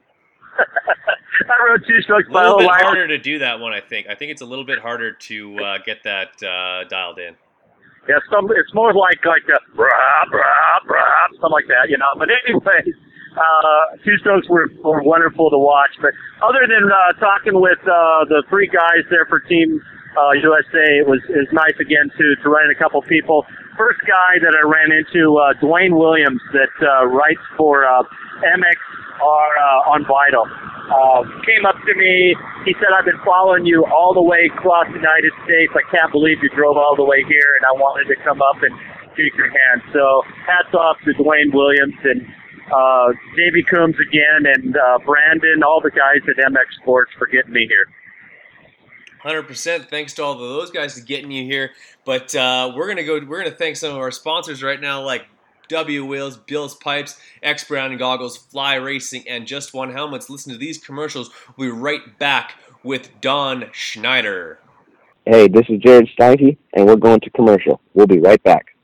I 1.49 1.69
rode 1.69 1.83
two 1.87 2.01
strokes. 2.01 2.27
A 2.29 2.31
little 2.31 2.57
bit 2.57 2.69
harder 2.69 3.07
to 3.07 3.17
do 3.17 3.39
that 3.39 3.59
one, 3.59 3.73
I 3.73 3.81
think. 3.81 4.07
I 4.07 4.15
think 4.15 4.31
it's 4.31 4.41
a 4.41 4.45
little 4.45 4.65
bit 4.65 4.79
harder 4.79 5.13
to 5.13 5.57
uh, 5.57 5.77
get 5.85 6.03
that 6.03 6.41
uh, 6.43 6.87
dialed 6.87 7.19
in. 7.19 7.35
Yeah, 8.07 8.19
some, 8.29 8.51
it's 8.51 8.73
more 8.73 8.93
like 8.93 9.23
like 9.25 9.47
a 9.47 9.59
brah, 9.77 10.27
brah, 10.27 10.77
brah, 10.85 11.27
something 11.39 11.51
like 11.51 11.67
that, 11.67 11.89
you 11.89 11.97
know. 11.97 12.11
But 12.17 12.27
anyways, 12.47 12.95
uh, 13.31 13.97
two 14.03 14.17
strokes 14.19 14.47
were, 14.49 14.67
were 14.83 15.01
wonderful 15.01 15.49
to 15.49 15.57
watch. 15.57 15.91
But 16.01 16.11
other 16.43 16.67
than 16.67 16.91
uh, 16.91 17.13
talking 17.19 17.59
with 17.59 17.79
uh, 17.87 18.27
the 18.27 18.43
three 18.49 18.67
guys 18.67 19.07
there 19.09 19.25
for 19.25 19.39
Team 19.39 19.81
uh, 20.17 20.31
USA, 20.41 21.01
it 21.01 21.07
was 21.07 21.21
is 21.29 21.49
nice 21.51 21.77
again 21.79 22.09
to 22.17 22.25
to 22.41 22.45
run 22.49 22.69
into 22.69 22.77
a 22.77 22.81
couple 22.81 23.01
people. 23.03 23.45
first 23.77 24.01
guy 24.05 24.37
that 24.41 24.53
I 24.53 24.63
ran 24.65 24.93
into, 24.93 25.37
uh, 25.37 25.57
Dwayne 25.57 25.97
Williams, 25.97 26.41
that 26.53 26.73
uh, 26.81 27.09
writes 27.09 27.41
for 27.57 27.85
uh, 27.85 28.03
MX 28.45 28.77
are 29.21 29.53
uh, 29.57 29.93
on 29.93 30.05
Vital. 30.05 30.45
Uh, 30.45 31.23
came 31.47 31.65
up 31.65 31.79
to 31.79 31.93
me. 31.95 32.35
He 32.65 32.75
said, 32.77 32.91
I've 32.91 33.05
been 33.07 33.21
following 33.23 33.65
you 33.65 33.85
all 33.87 34.13
the 34.13 34.21
way 34.21 34.51
across 34.51 34.85
the 34.91 34.99
United 34.99 35.31
States. 35.47 35.71
I 35.73 35.83
can't 35.89 36.11
believe 36.11 36.43
you 36.43 36.51
drove 36.53 36.77
all 36.77 36.95
the 36.95 37.07
way 37.07 37.23
here, 37.23 37.55
and 37.57 37.63
I 37.65 37.73
wanted 37.79 38.11
to 38.13 38.17
come 38.23 38.41
up 38.43 38.59
and 38.61 38.73
shake 39.15 39.33
your 39.37 39.49
hand. 39.49 39.81
So 39.93 40.21
hats 40.45 40.73
off 40.75 40.97
to 41.05 41.15
Dwayne 41.15 41.53
Williams 41.53 41.97
and 42.03 42.21
uh, 42.67 43.15
Davey 43.35 43.63
Coombs 43.63 43.95
again, 43.99 44.43
and 44.43 44.75
uh, 44.75 44.99
Brandon, 45.05 45.63
all 45.63 45.79
the 45.81 45.91
guys 45.91 46.21
at 46.27 46.37
MX 46.37 46.67
Sports 46.81 47.11
for 47.17 47.27
getting 47.27 47.53
me 47.53 47.65
here. 47.67 47.87
100% 49.23 49.89
thanks 49.89 50.13
to 50.13 50.23
all 50.23 50.33
of 50.33 50.39
those 50.39 50.71
guys 50.71 50.97
for 50.97 51.05
getting 51.05 51.31
you 51.31 51.43
here 51.43 51.71
but 52.05 52.33
uh, 52.35 52.71
we're 52.75 52.87
gonna 52.87 53.03
go 53.03 53.19
we're 53.27 53.43
gonna 53.43 53.55
thank 53.55 53.75
some 53.75 53.91
of 53.91 53.97
our 53.97 54.11
sponsors 54.11 54.61
right 54.61 54.81
now 54.81 55.01
like 55.01 55.25
W 55.69 56.05
Wheels, 56.05 56.37
Bill's 56.37 56.75
Pipes, 56.75 57.19
X 57.41 57.63
Brand 57.63 57.97
Goggles, 57.97 58.37
Fly 58.37 58.75
Racing, 58.75 59.23
and 59.27 59.47
Just 59.47 59.73
One 59.73 59.91
Helmets. 59.91 60.29
Listen 60.29 60.51
to 60.51 60.57
these 60.59 60.77
commercials. 60.77 61.31
We'll 61.57 61.71
be 61.71 61.79
right 61.79 62.19
back 62.19 62.55
with 62.83 63.09
Don 63.21 63.65
Schneider. 63.71 64.59
Hey, 65.25 65.47
this 65.47 65.63
is 65.69 65.79
Jared 65.79 66.09
Steinke, 66.17 66.57
and 66.73 66.85
we're 66.85 66.97
going 66.97 67.21
to 67.21 67.29
commercial. 67.29 67.79
We'll 67.93 68.07
be 68.07 68.19
right 68.19 68.43
back. 68.43 68.75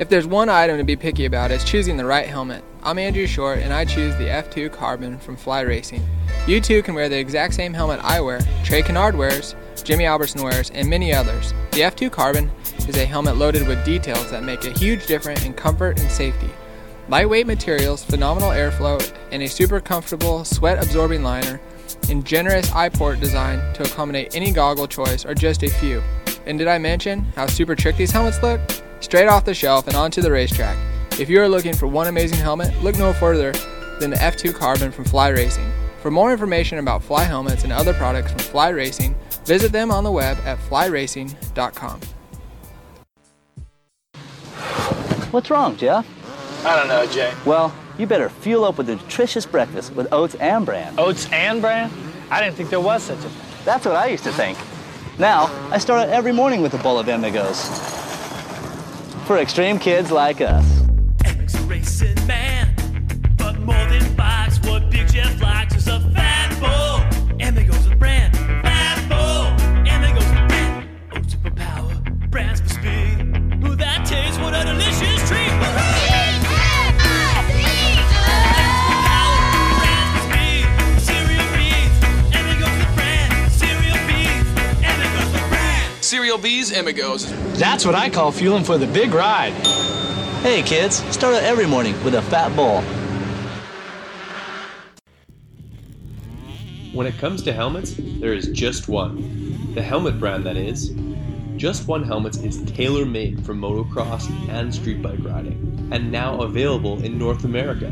If 0.00 0.08
there's 0.08 0.26
one 0.26 0.48
item 0.48 0.78
to 0.78 0.84
be 0.84 0.96
picky 0.96 1.26
about, 1.26 1.50
it's 1.50 1.62
choosing 1.62 1.96
the 1.96 2.06
right 2.06 2.26
helmet. 2.26 2.64
I'm 2.82 2.98
Andrew 2.98 3.26
Short, 3.26 3.58
and 3.58 3.72
I 3.72 3.84
choose 3.84 4.16
the 4.16 4.24
F2 4.24 4.72
Carbon 4.72 5.18
from 5.18 5.36
Fly 5.36 5.60
Racing. 5.60 6.02
You 6.46 6.60
too 6.60 6.82
can 6.82 6.94
wear 6.94 7.08
the 7.08 7.18
exact 7.18 7.54
same 7.54 7.74
helmet 7.74 8.00
I 8.02 8.20
wear, 8.20 8.40
Trey 8.64 8.82
Canard 8.82 9.14
wears, 9.14 9.54
Jimmy 9.84 10.06
Albertson 10.06 10.42
wears, 10.42 10.70
and 10.70 10.88
many 10.88 11.14
others. 11.14 11.52
The 11.72 11.80
F2 11.80 12.10
Carbon 12.10 12.50
is 12.88 12.96
a 12.96 13.04
helmet 13.04 13.36
loaded 13.36 13.68
with 13.68 13.84
details 13.84 14.30
that 14.30 14.42
make 14.42 14.64
a 14.64 14.76
huge 14.76 15.06
difference 15.06 15.44
in 15.44 15.52
comfort 15.52 16.00
and 16.00 16.10
safety. 16.10 16.50
Lightweight 17.08 17.46
materials, 17.46 18.02
phenomenal 18.04 18.50
airflow, 18.50 19.00
and 19.30 19.42
a 19.42 19.48
super 19.48 19.80
comfortable 19.80 20.44
sweat 20.44 20.82
absorbing 20.82 21.22
liner, 21.22 21.60
and 22.08 22.24
generous 22.24 22.72
eye 22.72 22.88
port 22.88 23.20
design 23.20 23.58
to 23.74 23.82
accommodate 23.82 24.34
any 24.34 24.50
goggle 24.50 24.88
choice 24.88 25.24
are 25.24 25.34
just 25.34 25.62
a 25.62 25.68
few. 25.68 26.02
And 26.46 26.58
did 26.58 26.68
I 26.68 26.78
mention 26.78 27.24
how 27.36 27.46
super 27.46 27.76
trick 27.76 27.96
these 27.96 28.10
helmets 28.10 28.42
look? 28.42 28.60
Straight 29.00 29.28
off 29.28 29.44
the 29.44 29.54
shelf 29.54 29.86
and 29.86 29.96
onto 29.96 30.22
the 30.22 30.30
racetrack. 30.30 30.76
If 31.18 31.28
you 31.28 31.40
are 31.40 31.48
looking 31.48 31.74
for 31.74 31.86
one 31.86 32.06
amazing 32.06 32.38
helmet, 32.38 32.74
look 32.82 32.96
no 32.96 33.12
further 33.12 33.52
than 34.00 34.10
the 34.10 34.16
F2 34.16 34.54
Carbon 34.54 34.90
from 34.90 35.04
Fly 35.04 35.28
Racing. 35.28 35.70
For 36.00 36.10
more 36.10 36.32
information 36.32 36.78
about 36.78 37.02
Fly 37.02 37.24
helmets 37.24 37.62
and 37.62 37.72
other 37.72 37.92
products 37.92 38.30
from 38.32 38.38
Fly 38.38 38.70
Racing, 38.70 39.14
visit 39.44 39.70
them 39.70 39.90
on 39.90 40.02
the 40.02 40.10
web 40.10 40.38
at 40.46 40.58
flyracing.com. 40.58 42.00
What's 45.30 45.50
wrong, 45.50 45.76
Jeff? 45.76 46.06
I 46.64 46.74
don't 46.74 46.88
know, 46.88 47.06
Jay. 47.06 47.32
Well, 47.44 47.74
you 47.98 48.06
better 48.06 48.30
fuel 48.30 48.64
up 48.64 48.78
with 48.78 48.88
a 48.88 48.96
nutritious 48.96 49.44
breakfast 49.44 49.94
with 49.94 50.10
oats 50.10 50.36
and 50.36 50.64
bran. 50.64 50.94
Oats 50.98 51.30
and 51.32 51.60
bran? 51.60 51.90
I 52.30 52.42
didn't 52.42 52.56
think 52.56 52.70
there 52.70 52.80
was 52.80 53.02
such 53.02 53.18
a 53.18 53.28
thing. 53.28 53.64
That's 53.66 53.84
what 53.84 53.94
I 53.94 54.06
used 54.06 54.24
to 54.24 54.32
think. 54.32 54.56
Now, 55.18 55.50
I 55.70 55.76
start 55.76 56.00
out 56.00 56.08
every 56.08 56.32
morning 56.32 56.62
with 56.62 56.72
a 56.72 56.78
bowl 56.78 56.98
of 56.98 57.08
Amigos. 57.08 57.68
For 59.26 59.36
extreme 59.36 59.78
kids 59.78 60.10
like 60.10 60.40
us. 60.40 60.64
Jeff 65.72 65.88
a 65.88 66.00
fat 66.14 66.50
bull. 66.60 67.46
Amigos 67.46 67.88
with 67.88 67.98
brand, 67.98 68.36
fat 68.36 69.08
bull. 69.08 69.46
Amigos 69.90 70.24
with 70.24 70.48
brand, 70.48 70.88
oh, 71.12 71.18
oats 71.18 71.34
for 71.34 71.50
power, 71.50 71.94
brands 72.28 72.60
for 72.60 72.68
speed. 72.68 73.64
Ooh, 73.64 73.76
that 73.76 74.04
tastes 74.06 74.38
what 74.38 74.54
a 74.54 74.64
delicious 74.64 75.28
treat. 75.28 75.50
Cereal 86.00 86.38
B's 86.38 86.72
Amigos. 86.72 87.30
That's 87.56 87.86
what 87.86 87.94
I 87.94 88.10
call 88.10 88.32
fueling 88.32 88.64
for 88.64 88.76
the 88.76 88.88
big 88.88 89.14
ride. 89.14 89.52
Hey, 90.42 90.62
kids, 90.62 90.96
start 91.14 91.34
out 91.34 91.44
every 91.44 91.66
morning 91.66 91.94
with 92.02 92.16
a 92.16 92.22
fat 92.22 92.54
bowl. 92.56 92.82
When 96.92 97.06
it 97.06 97.18
comes 97.18 97.42
to 97.42 97.52
helmets, 97.52 97.94
there 97.96 98.34
is 98.34 98.48
just 98.48 98.88
one. 98.88 99.74
The 99.74 99.82
helmet 99.82 100.18
brand, 100.18 100.44
that 100.46 100.56
is. 100.56 100.92
Just 101.56 101.86
One 101.86 102.02
Helmets 102.02 102.38
is 102.38 102.64
tailor 102.64 103.04
made 103.04 103.44
for 103.44 103.54
motocross 103.54 104.28
and 104.48 104.74
street 104.74 105.00
bike 105.00 105.18
riding, 105.22 105.88
and 105.92 106.10
now 106.10 106.40
available 106.40 107.00
in 107.04 107.16
North 107.16 107.44
America. 107.44 107.90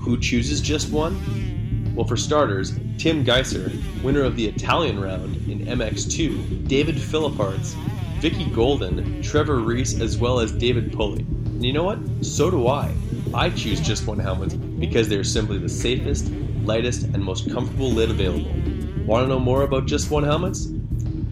Who 0.00 0.18
chooses 0.18 0.60
Just 0.60 0.90
One? 0.90 1.94
Well, 1.94 2.06
for 2.06 2.16
starters, 2.16 2.72
Tim 2.96 3.24
Gajser, 3.24 3.70
winner 4.02 4.22
of 4.22 4.36
the 4.36 4.48
Italian 4.48 4.98
round 4.98 5.36
in 5.48 5.66
MX2, 5.66 6.66
David 6.66 6.96
Philippaerts, 6.96 7.74
Vicki 8.20 8.46
Golden, 8.46 9.22
Trevor 9.22 9.60
Reese, 9.60 10.00
as 10.00 10.18
well 10.18 10.40
as 10.40 10.50
David 10.50 10.92
Pulley. 10.92 11.20
And 11.20 11.64
you 11.64 11.72
know 11.72 11.84
what? 11.84 11.98
So 12.22 12.50
do 12.50 12.66
I. 12.66 12.92
I 13.34 13.50
choose 13.50 13.80
Just 13.80 14.06
One 14.06 14.18
Helmets 14.18 14.54
because 14.54 15.08
they're 15.08 15.24
simply 15.24 15.58
the 15.58 15.68
safest, 15.68 16.32
lightest, 16.68 17.02
and 17.02 17.24
most 17.24 17.50
comfortable 17.50 17.90
lid 17.90 18.10
available. 18.10 18.52
Want 19.04 19.24
to 19.24 19.28
know 19.28 19.40
more 19.40 19.62
about 19.62 19.86
Just 19.86 20.10
One 20.10 20.22
Helmets? 20.22 20.68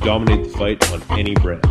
dominate 0.00 0.44
the 0.44 0.58
fight 0.58 0.92
on 0.92 1.02
any 1.18 1.34
brand. 1.34 1.62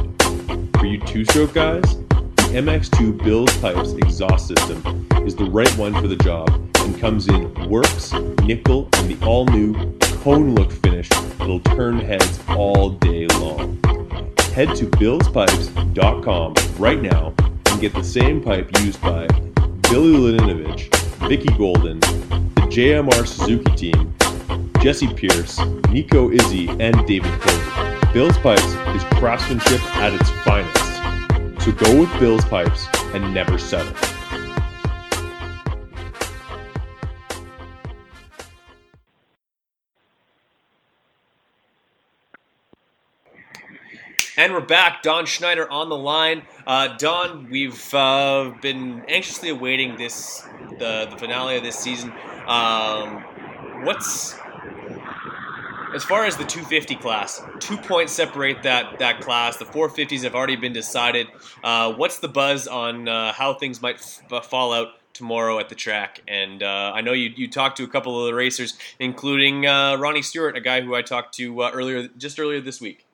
For 0.80 0.86
you 0.86 1.00
two 1.00 1.26
stroke 1.26 1.54
guys, 1.54 1.82
the 1.82 2.56
MX2 2.56 3.24
Bill's 3.24 3.56
Pipes 3.58 3.94
exhaust 3.94 4.48
system 4.48 5.08
is 5.26 5.36
the 5.36 5.50
right 5.50 5.72
one 5.78 5.94
for 5.94 6.08
the 6.08 6.16
job 6.18 6.50
and 6.80 7.00
comes 7.00 7.28
in 7.28 7.54
works, 7.70 8.14
nickel, 8.44 8.88
and 8.98 9.10
the 9.10 9.26
all 9.26 9.46
new 9.46 9.74
cone 10.22 10.56
look 10.56 10.72
finish 10.72 11.10
that'll 11.10 11.60
turn 11.62 12.00
heads 12.00 12.40
all 12.50 12.92
day 12.92 13.28
long. 13.28 13.78
Head 14.54 14.76
to 14.76 14.86
billspipes.com 14.86 16.54
right 16.78 17.02
now 17.02 17.34
and 17.66 17.82
get 17.82 17.94
the 17.94 18.04
same 18.04 18.42
pipe 18.42 18.70
used 18.80 19.02
by 19.02 19.28
Billy 19.90 20.14
Laninovich, 20.14 20.94
Vicki 21.28 21.52
Golden, 21.58 22.00
the 22.00 22.68
JMR 22.70 23.26
Suzuki 23.26 23.92
team, 23.92 24.14
Jesse 24.82 25.14
Pierce, 25.14 25.60
Nico 25.90 26.30
Izzi, 26.30 26.70
and 26.80 27.06
David 27.08 27.32
Covey. 27.42 27.99
Bill's 28.12 28.40
Pipes 28.40 28.64
is 28.96 29.04
craftsmanship 29.20 29.80
at 29.98 30.12
its 30.16 30.32
finest. 30.44 31.64
So 31.64 31.72
go 31.72 32.00
with 32.00 32.20
Bill's 32.20 32.44
Pipes 32.44 32.88
and 33.14 33.32
never 33.36 33.60
settle. 33.60 33.94
And 44.38 44.54
we're 44.54 44.62
back. 44.62 45.04
Don 45.04 45.28
Schneider 45.28 45.70
on 45.70 45.90
the 45.90 45.98
line. 45.98 46.42
Uh, 46.66 46.98
Don, 46.98 47.48
we've 47.52 47.94
uh, 47.94 48.54
been 48.60 49.04
anxiously 49.08 49.50
awaiting 49.50 49.98
this 49.98 50.42
the, 50.80 51.06
the 51.12 51.18
finale 51.20 51.58
of 51.58 51.64
this 51.64 51.78
season. 51.78 52.12
Um, 52.48 53.24
what's 53.84 54.36
as 55.94 56.04
far 56.04 56.26
as 56.26 56.38
the 56.38 56.44
250 56.44 56.96
class? 56.96 57.42
Two 57.60 57.78
points 57.78 58.14
separate 58.14 58.64
that 58.64 59.00
that 59.00 59.22
class. 59.22 59.58
The 59.58 59.66
450s 59.66 60.24
have 60.24 60.36
already 60.36 60.56
been 60.56 60.74
decided. 60.74 61.28
Uh, 61.64 61.94
what's 61.94 62.20
the 62.20 62.28
buzz 62.28 62.68
on 62.68 63.08
uh, 63.08 63.34
how 63.34 63.54
things 63.54 63.82
might 63.82 63.96
f- 64.32 64.46
fall 64.46 64.74
out 64.74 64.90
tomorrow 65.14 65.60
at 65.60 65.70
the 65.70 65.76
track? 65.76 66.22
And 66.28 66.64
uh, 66.64 66.92
I 66.94 67.02
know 67.02 67.14
you 67.14 67.32
you 67.36 67.50
talked 67.50 67.78
to 67.78 67.84
a 67.84 67.88
couple 67.88 68.20
of 68.20 68.28
the 68.28 68.34
racers, 68.34 68.78
including 69.00 69.66
uh, 69.66 69.98
Ronnie 69.98 70.22
Stewart, 70.22 70.56
a 70.56 70.62
guy 70.62 70.82
who 70.82 70.96
I 70.96 71.02
talked 71.02 71.34
to 71.36 71.62
earlier 71.62 72.08
just 72.18 72.40
earlier 72.40 72.62
this 72.62 72.80
week. 72.80 73.06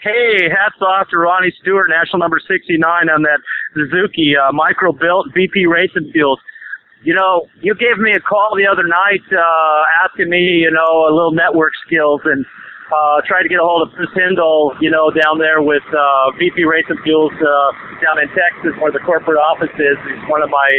Hey, 0.00 0.48
hats 0.48 0.80
off 0.80 1.08
to 1.10 1.18
Ronnie 1.18 1.52
Stewart, 1.60 1.90
national 1.90 2.20
number 2.20 2.38
69 2.38 3.10
on 3.10 3.22
that 3.22 3.40
Suzuki 3.74 4.36
uh, 4.36 4.52
micro 4.52 4.92
built 4.92 5.26
VP 5.34 5.66
Racing 5.66 6.10
Fuels. 6.12 6.38
You 7.02 7.14
know, 7.14 7.46
you 7.62 7.74
gave 7.74 7.98
me 7.98 8.12
a 8.12 8.20
call 8.20 8.58
the 8.58 8.66
other 8.66 8.82
night 8.82 9.22
uh, 9.30 10.04
asking 10.04 10.30
me, 10.30 10.66
you 10.66 10.70
know, 10.70 11.06
a 11.06 11.12
little 11.14 11.30
network 11.30 11.72
skills 11.86 12.20
and 12.24 12.44
uh, 12.90 13.20
tried 13.28 13.44
to 13.44 13.50
get 13.52 13.60
a 13.60 13.66
hold 13.66 13.86
of 13.86 13.94
Bruce 13.94 14.10
Hindle, 14.16 14.74
you 14.80 14.90
know, 14.90 15.12
down 15.12 15.38
there 15.38 15.60
with 15.62 15.84
uh, 15.92 16.32
VP 16.40 16.64
Racing 16.64 16.98
Fuels 17.04 17.36
uh, 17.36 17.70
down 18.00 18.18
in 18.18 18.26
Texas 18.34 18.74
where 18.80 18.90
the 18.90 19.02
corporate 19.04 19.38
office 19.38 19.72
is. 19.76 19.96
He's 20.08 20.24
one 20.26 20.42
of 20.42 20.50
my 20.50 20.70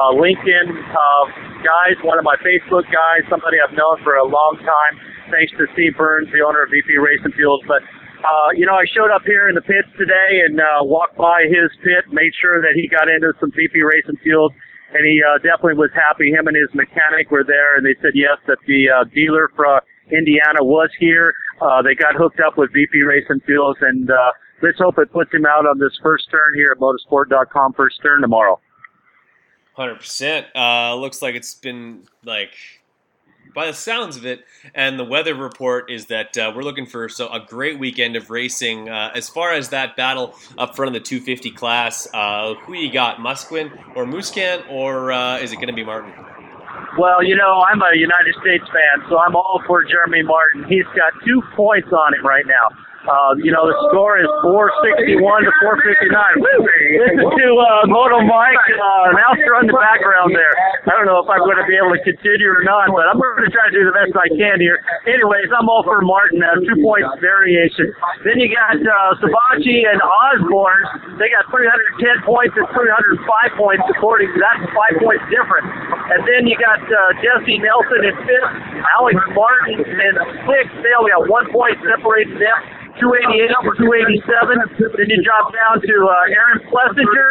uh, 0.00 0.16
LinkedIn 0.16 0.66
uh, 0.72 1.24
guys, 1.62 1.94
one 2.02 2.18
of 2.18 2.24
my 2.24 2.36
Facebook 2.40 2.88
guys, 2.88 3.22
somebody 3.30 3.60
I've 3.60 3.76
known 3.76 4.02
for 4.02 4.16
a 4.16 4.26
long 4.26 4.58
time. 4.64 4.92
Thanks 5.30 5.52
to 5.60 5.68
Steve 5.76 5.94
Burns, 5.94 6.32
the 6.32 6.40
owner 6.40 6.64
of 6.64 6.72
VP 6.72 6.96
Racing 6.96 7.36
Fuels. 7.36 7.62
But 7.68 7.84
uh, 8.18 8.50
you 8.56 8.66
know, 8.66 8.74
I 8.74 8.82
showed 8.96 9.14
up 9.14 9.22
here 9.22 9.46
in 9.46 9.54
the 9.54 9.62
pits 9.62 9.86
today 9.94 10.42
and 10.42 10.58
uh, 10.58 10.82
walked 10.82 11.14
by 11.14 11.46
his 11.46 11.70
pit, 11.84 12.10
made 12.10 12.32
sure 12.40 12.58
that 12.64 12.74
he 12.74 12.88
got 12.88 13.06
into 13.06 13.30
some 13.38 13.52
VP 13.52 13.78
Racing 13.78 14.18
Fuels, 14.24 14.50
and 14.94 15.04
he 15.04 15.20
uh, 15.22 15.38
definitely 15.38 15.74
was 15.74 15.90
happy. 15.94 16.30
Him 16.30 16.46
and 16.46 16.56
his 16.56 16.72
mechanic 16.74 17.30
were 17.30 17.44
there, 17.44 17.76
and 17.76 17.84
they 17.84 17.94
said 18.00 18.12
yes 18.14 18.38
that 18.46 18.58
the 18.66 18.88
uh, 18.88 19.04
dealer 19.14 19.50
from 19.54 19.80
Indiana 20.10 20.64
was 20.64 20.90
here. 20.98 21.34
Uh, 21.60 21.82
they 21.82 21.94
got 21.94 22.14
hooked 22.14 22.40
up 22.40 22.56
with 22.56 22.72
VP 22.72 23.02
Racing 23.02 23.40
Fuels, 23.46 23.76
and 23.80 24.10
uh, 24.10 24.32
let's 24.62 24.78
hope 24.78 24.98
it 24.98 25.12
puts 25.12 25.32
him 25.32 25.44
out 25.44 25.66
on 25.66 25.78
this 25.78 25.92
first 26.02 26.30
turn 26.30 26.54
here 26.54 26.72
at 26.72 26.78
Motorsport.com 26.78 27.72
first 27.74 28.00
turn 28.02 28.20
tomorrow. 28.20 28.60
Hundred 29.74 29.96
percent. 29.96 30.46
Uh, 30.56 30.96
looks 30.96 31.22
like 31.22 31.34
it's 31.34 31.54
been 31.54 32.02
like 32.24 32.54
by 33.54 33.66
the 33.66 33.72
sounds 33.72 34.16
of 34.16 34.26
it, 34.26 34.44
and 34.74 34.98
the 34.98 35.04
weather 35.04 35.34
report 35.34 35.90
is 35.90 36.06
that 36.06 36.36
uh, 36.36 36.52
we're 36.54 36.62
looking 36.62 36.86
for 36.86 37.08
so 37.08 37.28
a 37.28 37.40
great 37.40 37.78
weekend 37.78 38.16
of 38.16 38.30
racing. 38.30 38.88
Uh, 38.88 39.10
as 39.14 39.28
far 39.28 39.52
as 39.52 39.70
that 39.70 39.96
battle 39.96 40.34
up 40.56 40.76
front 40.76 40.88
of 40.88 40.92
the 40.94 41.06
250 41.06 41.50
class, 41.52 42.08
uh, 42.14 42.54
who 42.54 42.74
you 42.74 42.92
got, 42.92 43.18
Musquin 43.18 43.70
or 43.94 44.04
Musquin, 44.04 44.62
or 44.70 45.12
uh, 45.12 45.38
is 45.38 45.52
it 45.52 45.56
going 45.56 45.68
to 45.68 45.74
be 45.74 45.84
Martin? 45.84 46.12
Well, 46.98 47.22
you 47.22 47.36
know, 47.36 47.62
I'm 47.68 47.80
a 47.80 47.96
United 47.96 48.34
States 48.40 48.64
fan, 48.66 49.08
so 49.08 49.18
I'm 49.18 49.36
all 49.36 49.62
for 49.66 49.84
Jeremy 49.84 50.22
Martin. 50.22 50.64
He's 50.68 50.86
got 50.96 51.12
two 51.24 51.42
points 51.54 51.88
on 51.92 52.14
him 52.14 52.26
right 52.26 52.46
now. 52.46 52.68
Uh, 53.08 53.32
you 53.40 53.48
know, 53.48 53.64
the 53.64 53.76
score 53.88 54.20
is 54.20 54.28
461 54.44 55.16
to 55.48 55.52
459. 55.64 56.44
Listen 56.44 57.24
to 57.24 57.48
uh, 57.56 57.88
Moto 57.88 58.20
Mike 58.20 58.60
uh, 58.76 59.16
announcer 59.16 59.56
on 59.56 59.64
the 59.64 59.72
background 59.72 60.36
there. 60.36 60.52
I 60.84 60.92
don't 60.92 61.08
know 61.08 61.24
if 61.24 61.28
I'm 61.28 61.40
going 61.40 61.56
to 61.56 61.64
be 61.64 61.72
able 61.80 61.96
to 61.96 62.02
continue 62.04 62.52
or 62.52 62.60
not, 62.68 62.92
but 62.92 63.08
I'm 63.08 63.16
going 63.16 63.48
to 63.48 63.52
try 63.52 63.72
to 63.72 63.74
do 63.74 63.88
the 63.88 63.96
best 63.96 64.12
I 64.12 64.28
can 64.28 64.60
here. 64.60 64.84
Anyways, 65.08 65.48
I'm 65.56 65.72
all 65.72 65.80
for 65.88 66.04
Martin. 66.04 66.44
Uh, 66.44 66.60
two 66.60 66.76
points 66.84 67.08
variation. 67.24 67.96
Then 68.28 68.44
you 68.44 68.52
got 68.52 68.76
uh, 68.76 69.16
Savatgy 69.24 69.88
and 69.88 70.00
Osborne. 70.04 71.16
They 71.16 71.32
got 71.32 71.48
310 71.48 72.28
points 72.28 72.52
and 72.60 72.68
305 72.76 73.56
points 73.56 73.84
according 73.88 74.36
to 74.36 74.38
that's 74.38 74.68
five 74.76 74.96
points 75.00 75.24
difference. 75.32 75.68
And 76.12 76.20
then 76.28 76.44
you 76.44 76.56
got 76.60 76.80
uh, 76.84 77.00
Jessy 77.24 77.56
Nelson 77.56 78.04
in 78.04 78.14
fifth, 78.24 78.52
Alex 79.00 79.16
Martin 79.32 79.80
in 79.80 80.12
sixth. 80.44 80.76
They 80.84 80.92
only 80.92 81.12
got 81.12 81.24
one 81.28 81.48
point 81.52 81.80
separating 81.84 82.36
them. 82.36 82.77
288 82.98 83.50
to 83.50 83.70
287. 84.26 84.94
Then 84.98 85.08
you 85.08 85.18
drop 85.22 85.50
down 85.54 85.80
to 85.80 85.94
uh, 86.06 86.34
Aaron 86.34 86.60
Plessinger, 86.68 87.30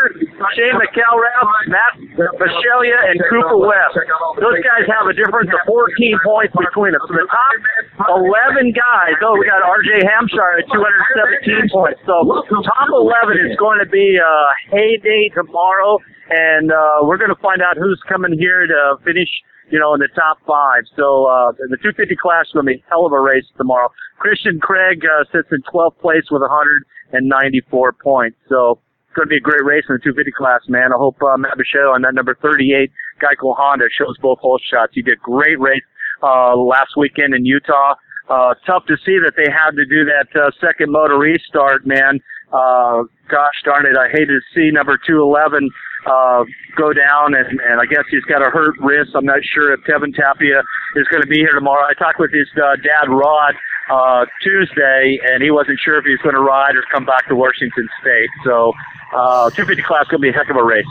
Shane 0.55 0.75
McElrath, 0.79 1.47
Matt 1.69 1.93
Bisceglia, 2.39 2.99
and 3.11 3.17
Cooper 3.29 3.59
Webb. 3.59 3.91
Those 4.39 4.59
guys 4.63 4.87
have 4.89 5.07
a 5.07 5.15
difference 5.15 5.51
of 5.51 5.61
14 5.67 6.25
points 6.25 6.53
between 6.55 6.91
them. 6.95 7.03
So 7.07 7.13
the 7.13 7.27
top 7.27 8.17
11 8.17 8.71
guys. 8.73 9.15
Oh, 9.23 9.35
we 9.37 9.45
got 9.45 9.61
RJ 9.65 10.03
Hampshire 10.07 10.61
at 10.61 10.65
217 10.71 11.69
points. 11.73 11.99
So 12.07 12.15
top 12.63 12.89
11 12.91 13.51
is 13.51 13.55
going 13.59 13.79
to 13.83 13.89
be 13.89 14.17
a 14.17 14.33
heyday 14.71 15.29
tomorrow, 15.35 15.99
and 16.29 16.71
uh, 16.71 17.03
we're 17.03 17.17
going 17.17 17.33
to 17.33 17.41
find 17.41 17.61
out 17.61 17.77
who's 17.77 18.01
coming 18.07 18.37
here 18.37 18.67
to 18.67 18.97
finish 19.03 19.29
you 19.69 19.79
know, 19.79 19.93
in 19.93 19.99
the 19.99 20.07
top 20.15 20.39
five. 20.47 20.83
So 20.95 21.25
uh, 21.25 21.51
the 21.51 21.77
250 21.77 22.15
class 22.15 22.47
is 22.47 22.53
going 22.53 22.65
to 22.65 22.71
be 22.73 22.79
a 22.79 22.89
hell 22.89 23.05
of 23.05 23.11
a 23.11 23.19
race 23.19 23.45
tomorrow. 23.57 23.91
Christian 24.19 24.59
Craig 24.59 25.03
uh, 25.03 25.25
sits 25.31 25.49
in 25.51 25.61
12th 25.63 25.99
place 25.99 26.23
with 26.31 26.41
194 26.41 27.93
points. 27.93 28.37
So 28.47 28.79
it's 29.07 29.15
going 29.15 29.27
to 29.27 29.29
be 29.29 29.37
a 29.37 29.43
great 29.43 29.63
race 29.63 29.83
in 29.89 29.95
the 29.95 30.03
250 30.03 30.31
class, 30.31 30.61
man. 30.67 30.93
I 30.93 30.97
hope 30.97 31.21
uh, 31.21 31.37
Matt 31.37 31.57
Bisceglia 31.59 31.93
on 31.93 32.01
that 32.03 32.15
number 32.15 32.35
38 32.41 32.91
Geico 33.19 33.55
Honda 33.55 33.85
shows 33.91 34.15
both 34.21 34.39
hole 34.39 34.59
shots. 34.71 34.93
He 34.95 35.01
did 35.01 35.19
great 35.19 35.59
race 35.59 35.83
uh, 36.23 36.55
last 36.55 36.95
weekend 36.95 37.35
in 37.35 37.45
Utah. 37.45 37.95
Uh, 38.29 38.53
tough 38.65 38.85
to 38.87 38.95
see 39.05 39.19
that 39.23 39.33
they 39.37 39.49
had 39.49 39.71
to 39.71 39.85
do 39.85 40.03
that 40.03 40.27
uh, 40.35 40.51
second 40.59 40.91
motor 40.91 41.17
restart, 41.17 41.85
man. 41.85 42.19
Uh, 42.51 43.03
gosh 43.27 43.59
darn 43.63 43.85
it, 43.85 43.97
I 43.97 44.07
hated 44.09 44.39
to 44.39 44.41
see 44.55 44.71
number 44.71 44.97
211 44.97 45.69
uh, 46.05 46.43
go 46.75 46.93
down, 46.93 47.33
and, 47.33 47.59
and 47.59 47.81
I 47.81 47.85
guess 47.85 48.03
he's 48.09 48.23
got 48.23 48.45
a 48.45 48.49
hurt 48.49 48.75
wrist. 48.79 49.11
I'm 49.15 49.25
not 49.25 49.43
sure 49.43 49.73
if 49.73 49.83
Kevin 49.85 50.13
Tapia 50.13 50.61
is 50.95 51.07
going 51.07 51.21
to 51.21 51.27
be 51.27 51.37
here 51.37 51.53
tomorrow. 51.53 51.85
I 51.85 51.93
talked 51.93 52.19
with 52.19 52.31
his 52.31 52.47
uh, 52.55 52.75
dad, 52.77 53.09
Rod, 53.09 53.55
uh, 53.89 54.25
Tuesday, 54.43 55.19
and 55.23 55.41
he 55.41 55.51
wasn't 55.51 55.79
sure 55.83 55.97
if 55.97 56.05
he 56.05 56.11
was 56.11 56.21
going 56.21 56.35
to 56.35 56.41
ride 56.41 56.75
or 56.75 56.83
come 56.91 57.05
back 57.05 57.27
to 57.29 57.35
Washington 57.35 57.87
State. 58.01 58.29
So, 58.45 58.73
uh, 59.13 59.49
250 59.51 59.83
class 59.83 60.05
going 60.07 60.21
to 60.21 60.25
be 60.25 60.29
a 60.29 60.33
heck 60.33 60.49
of 60.49 60.57
a 60.57 60.63
race. 60.63 60.85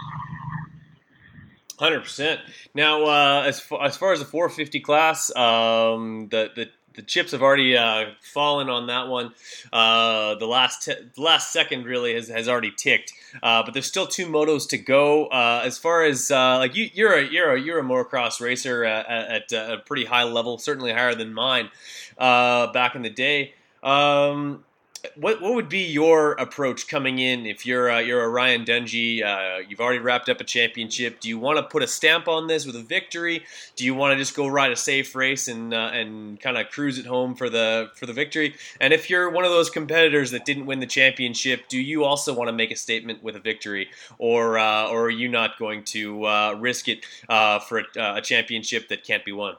Hundred 1.78 2.00
percent. 2.00 2.40
Now, 2.74 3.04
uh, 3.04 3.42
as 3.42 3.60
far, 3.60 3.84
as 3.84 3.98
far 3.98 4.12
as 4.12 4.20
the 4.20 4.24
450 4.24 4.80
class, 4.80 5.34
um, 5.36 6.28
the 6.30 6.50
the 6.56 6.70
the 6.96 7.02
chips 7.02 7.32
have 7.32 7.42
already 7.42 7.76
uh, 7.76 8.06
fallen 8.20 8.68
on 8.68 8.86
that 8.88 9.08
one. 9.08 9.32
Uh, 9.72 10.34
the 10.36 10.46
last 10.46 10.84
t- 10.84 10.94
the 11.14 11.22
last 11.22 11.52
second 11.52 11.84
really 11.84 12.14
has, 12.14 12.28
has 12.28 12.48
already 12.48 12.72
ticked, 12.72 13.12
uh, 13.42 13.62
but 13.62 13.74
there's 13.74 13.86
still 13.86 14.06
two 14.06 14.26
motos 14.26 14.68
to 14.70 14.78
go. 14.78 15.26
Uh, 15.26 15.62
as 15.64 15.78
far 15.78 16.04
as 16.04 16.30
uh, 16.30 16.58
like 16.58 16.74
you, 16.74 16.88
you're 16.92 17.12
a 17.12 17.22
you're 17.22 17.54
a 17.54 17.60
you're 17.60 17.78
a 17.78 17.82
motocross 17.82 18.40
racer 18.40 18.84
at, 18.84 19.06
at, 19.06 19.52
at, 19.52 19.72
a 19.72 19.78
pretty 19.78 20.06
high 20.06 20.24
level, 20.24 20.58
certainly 20.58 20.92
higher 20.92 21.14
than 21.14 21.32
mine 21.32 21.70
uh, 22.18 22.72
back 22.72 22.94
in 22.94 23.02
the 23.02 23.10
day. 23.10 23.54
Um, 23.82 24.64
what 25.14 25.40
what 25.40 25.54
would 25.54 25.68
be 25.68 25.84
your 25.84 26.32
approach 26.32 26.88
coming 26.88 27.18
in 27.18 27.46
if 27.46 27.64
you're 27.64 27.90
uh, 27.90 27.98
you're 27.98 28.22
a 28.22 28.28
Ryan 28.28 28.64
Dungey? 28.64 29.22
Uh, 29.24 29.62
you've 29.68 29.80
already 29.80 29.98
wrapped 29.98 30.28
up 30.28 30.40
a 30.40 30.44
championship. 30.44 31.20
Do 31.20 31.28
you 31.28 31.38
want 31.38 31.58
to 31.58 31.62
put 31.62 31.82
a 31.82 31.86
stamp 31.86 32.28
on 32.28 32.46
this 32.46 32.66
with 32.66 32.76
a 32.76 32.82
victory? 32.82 33.44
Do 33.76 33.84
you 33.84 33.94
want 33.94 34.12
to 34.12 34.16
just 34.16 34.34
go 34.34 34.46
ride 34.46 34.72
a 34.72 34.76
safe 34.76 35.14
race 35.14 35.48
and 35.48 35.72
uh, 35.72 35.90
and 35.92 36.40
kind 36.40 36.56
of 36.56 36.68
cruise 36.70 36.98
it 36.98 37.06
home 37.06 37.34
for 37.34 37.48
the 37.48 37.90
for 37.94 38.06
the 38.06 38.12
victory? 38.12 38.54
And 38.80 38.92
if 38.92 39.08
you're 39.10 39.30
one 39.30 39.44
of 39.44 39.50
those 39.50 39.70
competitors 39.70 40.30
that 40.32 40.44
didn't 40.44 40.66
win 40.66 40.80
the 40.80 40.86
championship, 40.86 41.68
do 41.68 41.78
you 41.78 42.04
also 42.04 42.34
want 42.34 42.48
to 42.48 42.52
make 42.52 42.70
a 42.70 42.76
statement 42.76 43.22
with 43.22 43.36
a 43.36 43.40
victory, 43.40 43.88
or 44.18 44.58
uh, 44.58 44.88
or 44.88 45.04
are 45.06 45.10
you 45.10 45.28
not 45.28 45.58
going 45.58 45.84
to 45.84 46.24
uh, 46.24 46.54
risk 46.58 46.88
it 46.88 47.04
for 47.28 47.78
a, 47.78 48.16
a 48.16 48.20
championship 48.20 48.88
that 48.88 49.04
can't 49.04 49.24
be 49.24 49.32
won? 49.32 49.56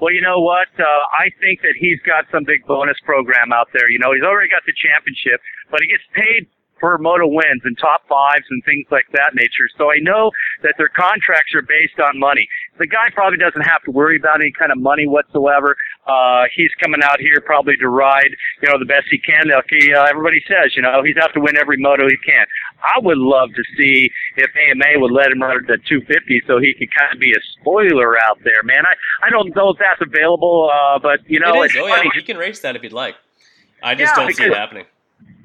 Well, 0.00 0.12
you 0.12 0.20
know 0.20 0.40
what? 0.40 0.68
Uh, 0.78 0.84
I 1.18 1.30
think 1.38 1.62
that 1.62 1.78
he's 1.78 2.00
got 2.02 2.26
some 2.32 2.44
big 2.44 2.66
bonus 2.66 2.98
program 3.04 3.52
out 3.52 3.68
there. 3.72 3.88
You 3.90 3.98
know, 3.98 4.12
he's 4.12 4.26
already 4.26 4.50
got 4.50 4.66
the 4.66 4.74
championship, 4.74 5.40
but 5.70 5.80
he 5.80 5.86
gets 5.86 6.02
paid 6.12 6.50
for 6.84 6.98
moto 6.98 7.24
wins 7.26 7.62
and 7.64 7.78
top 7.80 8.04
fives 8.08 8.44
and 8.50 8.62
things 8.64 8.84
like 8.92 9.06
that 9.16 9.32
nature. 9.32 9.64
So 9.78 9.88
I 9.88 9.96
know 10.04 10.30
that 10.62 10.74
their 10.76 10.92
contracts 10.92 11.54
are 11.56 11.62
based 11.64 11.96
on 11.96 12.20
money. 12.20 12.46
The 12.76 12.86
guy 12.86 13.08
probably 13.14 13.38
doesn't 13.38 13.62
have 13.64 13.80
to 13.84 13.90
worry 13.90 14.16
about 14.20 14.42
any 14.42 14.52
kind 14.52 14.70
of 14.70 14.76
money 14.76 15.06
whatsoever. 15.08 15.76
Uh, 16.06 16.44
he's 16.54 16.68
coming 16.82 17.00
out 17.02 17.20
here 17.20 17.40
probably 17.40 17.76
to 17.80 17.88
ride, 17.88 18.28
you 18.60 18.68
know, 18.68 18.78
the 18.78 18.84
best 18.84 19.08
he 19.10 19.16
can. 19.16 19.48
Like 19.48 19.64
he, 19.70 19.94
uh, 19.94 20.04
everybody 20.04 20.44
says, 20.44 20.76
you 20.76 20.82
know, 20.82 21.00
he's 21.02 21.16
out 21.16 21.32
to 21.32 21.40
win 21.40 21.56
every 21.56 21.78
moto 21.78 22.04
he 22.04 22.18
can. 22.20 22.44
I 22.84 23.00
would 23.00 23.16
love 23.16 23.48
to 23.56 23.64
see 23.78 24.10
if 24.36 24.50
AMA 24.52 25.00
would 25.00 25.12
let 25.12 25.32
him 25.32 25.40
run 25.40 25.64
the 25.64 25.78
250 25.88 26.42
so 26.46 26.60
he 26.60 26.74
could 26.76 26.92
kind 26.92 27.14
of 27.14 27.18
be 27.18 27.32
a 27.32 27.40
spoiler 27.56 28.18
out 28.28 28.36
there, 28.44 28.60
man. 28.62 28.84
I, 28.84 28.92
I 29.26 29.30
don't 29.30 29.56
know 29.56 29.70
if 29.70 29.78
that's 29.80 30.02
available, 30.04 30.68
uh, 30.68 30.98
but, 30.98 31.24
you 31.30 31.40
know, 31.40 31.62
it 31.62 31.64
is. 31.64 31.72
it's 31.72 31.80
Oh 31.80 31.88
funny. 31.88 32.10
yeah, 32.12 32.20
he 32.20 32.22
can 32.22 32.36
race 32.36 32.60
that 32.60 32.76
if 32.76 32.82
he'd 32.82 32.92
like. 32.92 33.16
I 33.82 33.94
just 33.94 34.12
Yeah, 34.12 34.24
don't 34.24 34.34
see 34.34 34.44
it 34.44 34.52
happening. 34.52 34.84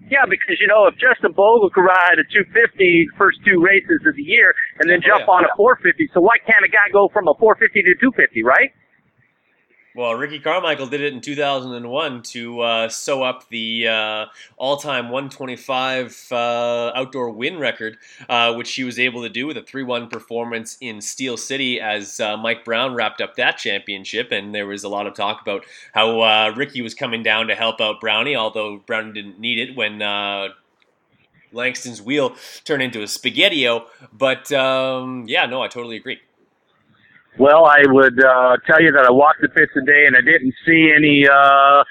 Yeah, 0.09 0.25
because 0.25 0.57
you 0.59 0.65
know 0.67 0.87
if 0.87 0.95
Justin 0.97 1.31
Bogle 1.33 1.69
could 1.69 1.85
ride 1.85 2.17
a 2.17 2.25
250 2.33 3.07
first 3.17 3.37
two 3.45 3.61
races 3.61 4.01
of 4.09 4.15
the 4.15 4.23
year 4.25 4.53
and 4.81 4.89
then 4.89 4.99
Oh, 5.05 5.07
jump 5.07 5.23
yeah. 5.29 5.33
on 5.37 5.45
a 5.45 5.51
450, 5.55 6.09
so 6.13 6.19
why 6.21 6.37
can't 6.45 6.65
a 6.65 6.67
guy 6.67 6.89
go 6.91 7.09
from 7.13 7.27
a 7.29 7.33
450 7.37 7.83
to 7.83 7.93
250, 8.01 8.41
right? 8.43 8.73
Well, 9.99 10.15
Ricky 10.15 10.39
Carmichael 10.39 10.88
did 10.88 11.01
it 11.01 11.12
in 11.12 11.19
2001 11.19 12.21
to 12.21 12.62
uh, 12.62 12.88
sew 12.88 13.21
up 13.21 13.49
the 13.49 13.89
uh, 13.89 14.25
all-time 14.55 15.09
125 15.09 16.27
uh, 16.31 16.93
outdoor 16.95 17.31
win 17.31 17.59
record, 17.59 17.97
uh, 18.29 18.53
which 18.53 18.73
he 18.73 18.85
was 18.85 18.97
able 18.97 19.23
to 19.23 19.27
do 19.27 19.45
with 19.45 19.57
a 19.57 19.62
3-1 19.62 20.09
performance 20.09 20.77
in 20.79 21.01
Steel 21.01 21.35
City 21.35 21.81
as 21.81 22.21
uh, 22.21 22.38
Mike 22.38 22.63
Brown 22.63 22.93
wrapped 22.93 23.19
up 23.19 23.35
that 23.35 23.57
championship. 23.57 24.31
And 24.31 24.55
there 24.55 24.67
was 24.67 24.85
a 24.85 24.88
lot 24.88 25.05
of 25.05 25.15
talk 25.15 25.41
about 25.41 25.65
how 25.93 26.21
uh, 26.21 26.53
Ricky 26.55 26.81
was 26.81 26.93
coming 26.93 27.21
down 27.21 27.47
to 27.47 27.55
help 27.55 27.81
out 27.81 27.99
Brownie, 27.99 28.38
although 28.38 28.77
Brownie 28.77 29.12
didn't 29.12 29.38
need 29.38 29.59
it 29.59 29.75
when 29.75 29.99
Langston's 31.51 32.01
wheel 32.01 32.38
turned 32.63 32.83
into 32.83 33.01
a 33.01 33.05
spaghettio. 33.05 33.83
But 34.13 34.49
um, 34.53 35.25
yeah, 35.27 35.45
no, 35.45 35.62
I 35.62 35.67
totally 35.67 35.97
agree. 35.97 36.21
Well, 37.37 37.65
I 37.65 37.83
would 37.85 38.23
uh, 38.23 38.57
tell 38.67 38.81
you 38.81 38.91
that 38.91 39.05
I 39.05 39.11
walked 39.11 39.41
the 39.41 39.49
pits 39.49 39.71
today 39.73 40.05
and 40.07 40.15
I 40.17 40.21
didn't 40.21 40.53
see 40.65 40.91
any 40.95 41.27
uh, 41.27 41.83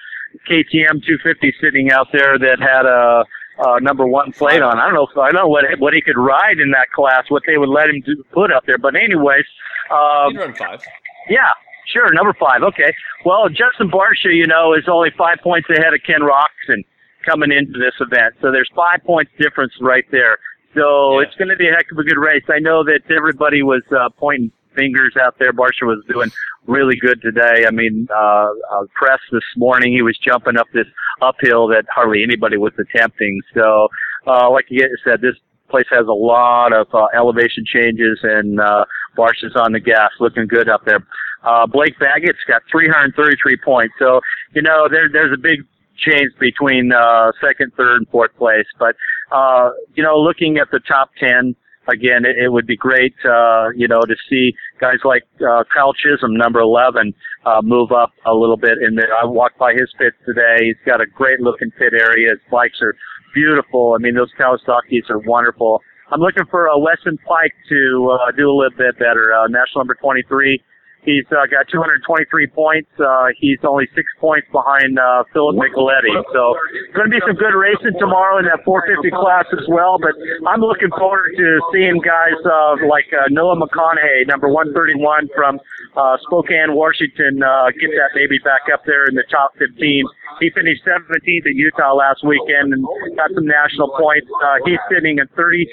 KTM 0.49 1.05
250 1.05 1.55
sitting 1.61 1.91
out 1.91 2.09
there 2.13 2.39
that 2.39 2.59
had 2.61 2.85
a, 2.85 3.25
a 3.59 3.81
number 3.81 4.07
one 4.07 4.33
plate 4.33 4.63
on. 4.63 4.79
I 4.79 4.85
don't 4.87 4.95
know 4.95 5.07
if 5.07 5.17
I 5.17 5.31
don't 5.31 5.43
know 5.43 5.49
what 5.49 5.65
what 5.79 5.95
he 5.95 6.01
could 6.01 6.19
ride 6.19 6.59
in 6.59 6.71
that 6.73 6.91
class, 6.95 7.25
what 7.29 7.43
they 7.47 7.57
would 7.57 7.69
let 7.71 7.89
him 7.89 8.03
do, 8.05 8.23
put 8.33 8.53
up 8.53 8.67
there. 8.67 8.79
But 8.79 8.95
anyways, 8.95 9.45
um, 9.91 10.37
run 10.37 10.55
five. 10.55 10.83
Yeah, 11.31 11.53
sure, 11.87 12.13
number 12.13 12.35
five. 12.39 12.63
Okay. 12.63 12.93
Well, 13.25 13.49
Justin 13.49 13.91
Barcia, 13.91 14.35
you 14.35 14.47
know, 14.47 14.75
is 14.75 14.85
only 14.89 15.11
five 15.17 15.39
points 15.43 15.69
ahead 15.71 15.95
of 15.95 16.01
Ken 16.07 16.21
Roczen 16.21 16.85
coming 17.25 17.53
into 17.53 17.79
this 17.79 17.95
event. 18.01 18.35
So 18.41 18.53
there's 18.53 18.71
five 18.75 19.03
points 19.05 19.33
difference 19.39 19.73
right 19.81 20.05
there. 20.11 20.39
So 20.75 21.19
it's 21.19 21.35
going 21.37 21.49
to 21.49 21.57
be 21.57 21.69
a 21.69 21.73
heck 21.73 21.91
of 21.91 21.99
a 21.99 22.05
good 22.05 22.19
race. 22.19 22.45
I 22.49 22.59
know 22.59 22.85
that 22.85 23.01
everybody 23.11 23.63
was 23.63 23.83
uh, 23.91 24.11
pointing 24.19 24.53
fingers 24.79 25.15
out 25.21 25.35
there. 25.39 25.53
Barcia 25.53 25.83
was 25.83 26.05
doing 26.09 26.31
really 26.67 26.97
good 26.97 27.21
today. 27.21 27.65
I 27.67 27.71
mean, 27.71 28.07
uh, 28.15 28.51
uh, 28.73 28.85
press 28.95 29.19
this 29.33 29.43
morning, 29.57 29.93
he 29.93 30.03
was 30.03 30.17
jumping 30.19 30.57
up 30.57 30.67
this 30.73 30.87
uphill 31.21 31.67
that 31.69 31.85
hardly 31.93 32.23
anybody 32.23 32.57
was 32.57 32.73
attempting. 32.79 33.41
So, 33.55 33.89
uh, 34.27 34.51
like 34.51 34.67
you 34.69 34.89
said, 35.05 35.21
this 35.21 35.35
place 35.69 35.87
has 35.91 36.07
a 36.07 36.13
lot 36.13 36.73
of 36.73 36.87
uh, 36.95 37.07
elevation 37.15 37.65
changes, 37.67 38.21
and 38.23 38.61
uh, 38.61 38.85
Barcia's 39.17 39.57
on 39.57 39.73
the 39.73 39.81
gas, 39.81 40.11
looking 40.21 40.47
good 40.47 40.69
up 40.69 40.85
there. 40.85 41.05
Uh, 41.43 41.67
Blake 41.67 41.99
Baggett's 41.99 42.39
got 42.47 42.63
333 42.71 43.57
points. 43.65 43.95
So, 43.99 44.21
you 44.55 44.63
know, 44.63 44.89
there, 44.91 45.09
there's 45.13 45.33
a 45.33 45.41
big 45.41 45.61
change 45.97 46.33
between 46.39 46.93
uh, 46.93 47.33
second, 47.41 47.73
third, 47.77 47.99
and 47.99 48.09
fourth 48.09 48.35
place. 48.37 48.67
But, 48.79 48.97
uh, 49.33 49.71
you 49.95 50.03
know, 50.03 50.19
looking 50.19 50.59
at 50.59 50.71
the 50.71 50.81
top 50.81 51.11
10, 51.19 51.55
again, 51.89 52.25
it, 52.25 52.37
it 52.39 52.49
would 52.53 52.67
be 52.67 52.77
great, 52.77 53.15
uh, 53.25 53.71
you 53.75 53.89
know, 53.89 54.01
to 54.01 54.15
see 54.29 54.53
guys 54.81 54.99
like 55.05 55.23
uh, 55.41 55.65
Kyle 55.73 55.93
Chisholm, 55.93 56.37
number 56.37 56.61
11, 56.61 57.15
uh, 57.45 57.61
move 57.63 57.93
up 57.93 58.13
a 58.27 58.35
little 58.35 58.57
bit. 58.57 58.79
And 58.79 59.01
I 59.01 59.25
walked 59.25 59.59
by 59.59 59.73
his 59.73 59.91
pit 59.99 60.13
today. 60.27 60.67
He's 60.67 60.83
got 60.87 61.01
a 61.01 61.07
great 61.07 61.41
looking 61.41 61.71
pit 61.73 61.93
area. 61.93 62.31
His 62.31 62.41
bikes 62.51 62.79
are 62.83 62.95
beautiful. 63.35 63.97
I 63.99 64.03
mean, 64.03 64.15
those 64.15 64.31
Kawasaki's 64.39 65.11
are 65.11 65.19
wonderful. 65.19 65.81
I'm 66.11 66.21
looking 66.21 66.47
for 66.51 66.67
a 66.67 66.79
Weston 66.79 67.19
Peick 67.29 67.51
to 67.69 68.17
uh, 68.17 68.33
do 68.33 68.51
a 68.51 68.55
little 68.55 68.77
bit 68.77 68.99
better. 68.99 69.35
Uh, 69.35 69.47
national 69.49 69.81
number 69.81 69.95
23. 69.95 70.63
He's 71.03 71.25
uh, 71.31 71.47
got 71.47 71.69
223 71.71 72.27
points. 72.49 72.91
Uh, 72.99 73.29
he's 73.39 73.59
only 73.63 73.87
six 73.95 74.07
points 74.21 74.47
behind 74.51 74.99
uh, 74.99 75.25
Philip 75.33 75.57
Nicoletti. 75.57 76.11
So, 76.35 76.59
going 76.93 77.07
to 77.07 77.15
be 77.15 77.23
some 77.25 77.37
good 77.37 77.55
racing 77.55 77.95
tomorrow 77.99 78.39
in 78.39 78.45
that 78.47 78.65
450 78.65 79.11
class 79.15 79.47
as 79.55 79.65
well. 79.69 79.97
But 79.97 80.19
I'm 80.47 80.61
looking 80.61 80.91
forward 80.91 81.33
to 81.39 81.47
seeing 81.73 82.03
guys 82.03 82.37
uh, 82.45 82.83
like 82.91 83.07
uh, 83.15 83.31
Noah 83.31 83.57
McConahy, 83.57 84.27
number 84.27 84.49
131 84.49 85.29
from 85.35 85.61
uh, 85.97 86.17
Spokane, 86.27 86.75
Washington, 86.75 87.43
uh, 87.43 87.71
get 87.73 87.91
that 87.97 88.11
baby 88.15 88.39
back 88.45 88.69
up 88.73 88.83
there 88.87 89.07
in 89.07 89.15
the 89.15 89.25
top 89.31 89.53
15. 89.59 90.05
He 90.41 90.51
finished 90.51 90.83
17th 90.87 91.47
at 91.47 91.55
Utah 91.55 91.95
last 91.95 92.25
weekend 92.25 92.73
and 92.73 92.85
got 93.17 93.31
some 93.35 93.47
national 93.47 93.91
points. 93.99 94.29
Uh, 94.43 94.57
he's 94.65 94.79
sitting 94.91 95.19
at 95.19 95.29
36 95.35 95.67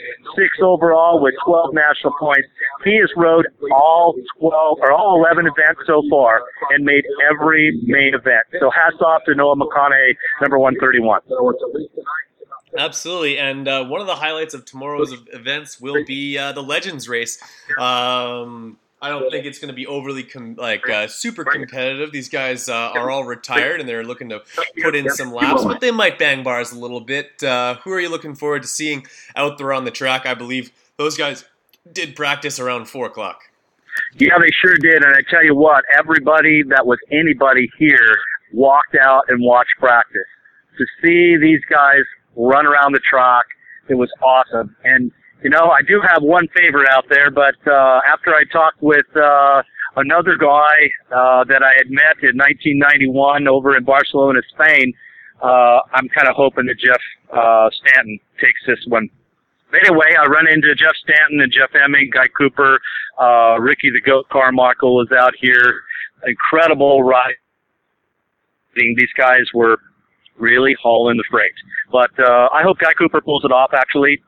overall 0.62 1.22
with 1.22 1.34
12 1.46 1.74
national 1.74 2.14
points. 2.20 2.48
He 2.84 2.98
has 2.98 3.10
rode 3.16 3.46
all 3.72 4.16
12 4.40 4.80
or 4.82 4.92
all 4.92 5.24
11 5.24 5.46
events 5.46 5.82
so 5.86 6.02
far 6.10 6.42
and 6.72 6.84
made 6.84 7.04
every 7.30 7.80
main 7.84 8.14
event. 8.14 8.46
So 8.60 8.70
hats 8.72 9.02
off 9.02 9.22
to 9.26 9.36
Noah 9.36 9.56
McConahy, 9.56 10.14
number 10.42 10.58
131. 10.58 11.22
Absolutely, 12.78 13.38
and 13.38 13.68
uh, 13.68 13.86
one 13.86 14.02
of 14.02 14.08
the 14.08 14.16
highlights 14.16 14.54
of 14.54 14.66
tomorrow's 14.66 15.16
events 15.32 15.80
will 15.80 16.04
be 16.04 16.38
uh, 16.38 16.52
the 16.52 16.62
Legends 16.64 17.08
race. 17.08 17.42
Um, 17.80 18.78
I 19.02 19.10
don't 19.10 19.30
think 19.30 19.46
it's 19.46 19.60
going 19.60 19.70
to 19.70 19.76
be 19.76 19.86
overly 19.86 20.24
com- 20.24 20.56
like 20.56 20.90
uh, 20.90 21.08
super 21.08 21.44
competitive. 21.44 22.12
These 22.12 22.30
guys 22.30 22.70
uh, 22.70 22.92
are 22.96 23.12
all 23.12 23.24
retired 23.24 23.80
and 23.80 23.88
they're 23.88 24.04
looking 24.04 24.30
to 24.30 24.42
put 24.82 24.96
in 24.96 25.10
some 25.10 25.32
laps, 25.32 25.64
but 25.64 25.82
they 25.82 25.92
might 25.92 26.18
bang 26.18 26.44
bars 26.44 26.72
a 26.72 26.80
little 26.80 27.02
bit. 27.02 27.44
Uh, 27.44 27.76
who 27.84 27.92
are 27.92 28.00
you 28.00 28.10
looking 28.10 28.36
forward 28.36 28.64
to 28.64 28.68
seeing 28.68 29.06
out 29.36 29.58
there 29.58 29.74
on 29.74 29.86
the 29.86 29.92
track? 29.92 30.26
I 30.26 30.34
believe 30.34 30.72
those 30.98 31.18
guys 31.18 31.46
did 31.92 32.16
practice 32.16 32.60
around 32.60 32.86
four 32.86 33.06
o'clock. 33.06 33.42
Yeah, 34.18 34.38
they 34.40 34.50
sure 34.62 34.78
did. 34.78 35.04
And 35.04 35.14
I 35.14 35.22
tell 35.30 35.44
you 35.44 35.56
what, 35.56 35.84
everybody 35.96 36.64
that 36.70 36.86
was 36.86 36.98
anybody 37.12 37.70
here 37.78 38.16
walked 38.54 38.96
out 39.00 39.26
and 39.28 39.44
watched 39.44 39.76
practice. 39.78 40.22
To 40.78 40.86
see 41.02 41.38
these 41.38 41.62
guys 41.70 42.02
run 42.36 42.66
around 42.66 42.94
the 42.94 43.00
track, 43.10 43.46
it 43.88 43.96
was 43.96 44.10
awesome. 44.22 44.76
And 44.84 45.12
you 45.44 45.50
know, 45.50 45.70
I 45.70 45.82
do 45.88 46.02
have 46.02 46.24
one 46.24 46.48
favorite 46.56 46.90
out 46.90 47.06
there, 47.10 47.30
but 47.30 47.56
uh, 47.68 48.02
after 48.08 48.34
I 48.34 48.44
talked 48.52 48.82
with 48.82 49.06
uh, 49.16 49.62
another 49.98 50.36
guy 50.38 50.90
uh, 51.12 51.44
that 51.46 51.62
I 51.64 51.74
had 51.78 51.90
met 51.90 52.18
in 52.24 52.38
1991 52.38 53.48
over 53.48 53.76
in 53.76 53.84
Barcelona, 53.84 54.42
Spain, 54.54 54.94
uh, 55.42 55.80
I'm 55.94 56.08
kind 56.10 56.28
of 56.28 56.36
hoping 56.36 56.66
that 56.66 56.80
Jeff 56.80 57.02
uh, 57.32 57.70
Stanton 57.72 58.20
takes 58.40 58.60
this 58.66 58.80
one. 58.88 59.10
Anyway, 59.74 60.16
I 60.18 60.26
run 60.28 60.48
into 60.48 60.74
Jeff 60.76 60.96
Stanton 61.04 61.42
and 61.42 61.52
Jeff 61.52 61.72
Emig, 61.74 62.14
Guy 62.14 62.28
Cooper, 62.38 62.80
uh, 63.20 63.60
Ricky 63.60 63.92
the 63.92 64.02
Goat 64.02 64.28
Carmichael 64.30 64.96
was 64.96 65.10
out 65.18 65.34
here. 65.40 65.82
Incredible 66.26 67.04
riding. 67.04 67.36
These 68.76 69.14
guys 69.18 69.44
were 69.54 69.78
really 70.38 70.76
hauling 70.82 71.18
the 71.18 71.24
freight. 71.30 71.54
But 71.92 72.12
uh, 72.20 72.50
I 72.54 72.64
hope 72.64 72.80
Guy 72.80 72.94
Cooper 72.94 73.22
pulls 73.22 73.44
it 73.44 73.52
off. 73.52 73.72
Actually, 73.74 74.22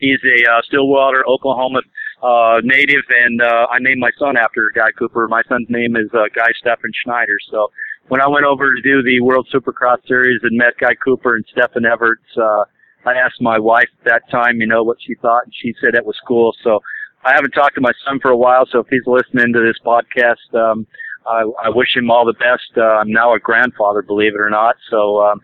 he's 0.00 0.20
a 0.24 0.50
uh, 0.50 0.62
Stillwater, 0.62 1.26
Oklahoma 1.26 1.80
uh, 2.22 2.60
native, 2.62 3.04
and 3.24 3.40
uh, 3.40 3.66
I 3.70 3.78
named 3.80 4.00
my 4.00 4.10
son 4.18 4.36
after 4.36 4.70
Guy 4.74 4.90
Cooper. 4.98 5.28
My 5.28 5.42
son's 5.48 5.68
name 5.68 5.96
is 5.96 6.08
uh, 6.12 6.24
Guy 6.34 6.48
Stephan 6.60 6.90
Schneider. 7.04 7.36
So 7.50 7.70
when 8.08 8.20
I 8.20 8.28
went 8.28 8.44
over 8.44 8.74
to 8.74 8.82
do 8.82 9.02
the 9.02 9.20
World 9.20 9.48
Supercross 9.52 10.06
Series 10.06 10.40
and 10.42 10.56
met 10.56 10.78
Guy 10.80 10.94
Cooper 10.94 11.36
and 11.36 11.44
Stefan 11.52 11.84
Everts, 11.84 12.36
uh, 12.36 12.64
I 13.06 13.14
asked 13.14 13.40
my 13.40 13.58
wife 13.58 13.88
at 14.00 14.04
that 14.04 14.30
time, 14.30 14.60
you 14.60 14.66
know, 14.66 14.82
what 14.82 14.98
she 15.00 15.14
thought, 15.16 15.44
and 15.44 15.54
she 15.62 15.74
said 15.80 15.94
it 15.94 16.04
was 16.04 16.18
cool. 16.26 16.54
So 16.64 16.80
I 17.24 17.34
haven't 17.34 17.52
talked 17.52 17.74
to 17.76 17.80
my 17.80 17.92
son 18.04 18.18
for 18.20 18.30
a 18.30 18.36
while, 18.36 18.66
so 18.70 18.80
if 18.80 18.86
he's 18.90 19.06
listening 19.06 19.52
to 19.52 19.60
this 19.60 19.78
podcast, 19.84 20.54
um, 20.54 20.86
I, 21.26 21.42
I 21.64 21.68
wish 21.68 21.96
him 21.96 22.10
all 22.10 22.24
the 22.24 22.32
best. 22.34 22.76
Uh, 22.76 22.82
I'm 22.82 23.12
now 23.12 23.34
a 23.34 23.38
grandfather, 23.38 24.02
believe 24.02 24.34
it 24.34 24.40
or 24.40 24.50
not. 24.50 24.76
So, 24.90 25.20
um, 25.20 25.40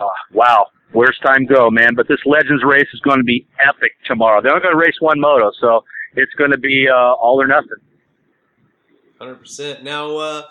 uh, 0.00 0.06
wow, 0.32 0.68
where's 0.92 1.18
time 1.24 1.46
go, 1.46 1.70
man? 1.70 1.94
But 1.94 2.08
this 2.08 2.20
Legends 2.26 2.62
race 2.64 2.88
is 2.92 3.00
going 3.00 3.18
to 3.18 3.24
be 3.24 3.46
epic 3.60 3.92
tomorrow. 4.06 4.40
They're 4.42 4.52
only 4.52 4.62
going 4.62 4.74
to 4.74 4.80
race 4.80 4.96
one 5.00 5.20
moto, 5.20 5.50
so 5.60 5.84
it's 6.16 6.32
going 6.34 6.50
to 6.50 6.58
be 6.58 6.86
uh, 6.88 6.94
all 6.94 7.40
or 7.40 7.46
nothing. 7.46 7.68
Hundred 9.18 9.36
percent. 9.36 9.84
Now, 9.84 10.16
uh, 10.16 10.42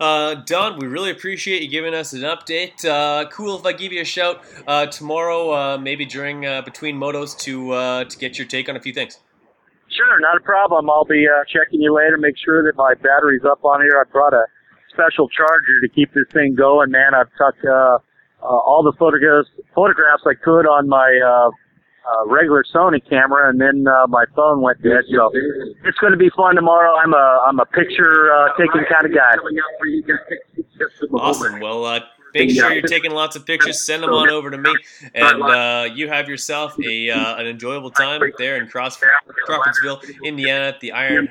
uh, 0.00 0.34
Don, 0.46 0.78
we 0.78 0.86
really 0.86 1.10
appreciate 1.10 1.62
you 1.62 1.68
giving 1.68 1.94
us 1.94 2.12
an 2.12 2.20
update. 2.20 2.84
Uh, 2.84 3.28
cool 3.30 3.58
if 3.58 3.64
I 3.64 3.72
give 3.72 3.92
you 3.92 4.02
a 4.02 4.04
shout 4.04 4.42
uh, 4.66 4.86
tomorrow, 4.86 5.52
uh, 5.52 5.78
maybe 5.78 6.04
during 6.04 6.44
uh, 6.44 6.62
between 6.62 6.96
motos 6.96 7.38
to 7.40 7.72
uh, 7.72 8.04
to 8.04 8.18
get 8.18 8.38
your 8.38 8.46
take 8.46 8.68
on 8.68 8.76
a 8.76 8.80
few 8.80 8.92
things. 8.92 9.18
Sure, 9.88 10.20
not 10.20 10.36
a 10.36 10.40
problem. 10.40 10.88
I'll 10.88 11.04
be 11.04 11.26
uh, 11.26 11.44
checking 11.44 11.80
you 11.80 11.94
later. 11.94 12.16
Make 12.16 12.36
sure 12.42 12.62
that 12.64 12.76
my 12.76 12.94
battery's 12.94 13.44
up 13.44 13.64
on 13.64 13.82
here. 13.82 13.98
I 14.00 14.10
brought 14.10 14.32
a 14.32 14.46
special 14.90 15.28
charger 15.28 15.80
to 15.82 15.88
keep 15.88 16.12
this 16.14 16.24
thing 16.32 16.54
going, 16.54 16.90
man. 16.90 17.14
I've 17.14 17.30
took 17.36 17.56
uh, 17.64 17.98
uh, 18.42 18.46
all 18.46 18.82
the 18.82 18.92
photographs 18.98 19.48
photographs 19.74 20.22
I 20.26 20.34
could 20.34 20.66
on 20.66 20.88
my 20.88 21.20
uh, 21.24 21.50
uh, 22.04 22.26
regular 22.26 22.64
Sony 22.74 23.00
camera, 23.08 23.48
and 23.48 23.60
then 23.60 23.86
uh, 23.86 24.06
my 24.08 24.24
phone 24.34 24.60
went 24.60 24.82
dead. 24.82 25.04
So 25.14 25.30
it's 25.84 25.98
going 25.98 26.12
to 26.12 26.18
be 26.18 26.30
fun 26.36 26.56
tomorrow. 26.56 26.94
I'm 26.96 27.14
a 27.14 27.44
I'm 27.46 27.60
a 27.60 27.66
picture 27.66 28.32
uh, 28.32 28.48
taking 28.58 28.84
kind 28.90 29.06
of 29.06 29.14
guy. 29.14 29.34
Awesome. 31.12 31.60
Well, 31.60 31.84
uh, 31.84 32.00
make 32.34 32.50
sure 32.50 32.72
you're 32.72 32.82
taking 32.82 33.12
lots 33.12 33.36
of 33.36 33.46
pictures. 33.46 33.84
Send 33.86 34.02
them 34.02 34.10
on 34.10 34.30
over 34.30 34.50
to 34.50 34.58
me, 34.58 34.74
and 35.14 35.42
uh, 35.42 35.88
you 35.94 36.08
have 36.08 36.28
yourself 36.28 36.76
a 36.84 37.10
uh, 37.10 37.36
an 37.36 37.46
enjoyable 37.46 37.90
time 37.90 38.20
there 38.38 38.56
in 38.56 38.68
Cross 38.68 39.00
Crawfordsville, 39.46 40.00
Indiana, 40.24 40.66
at 40.66 40.80
the 40.80 40.92
Iron 40.92 41.28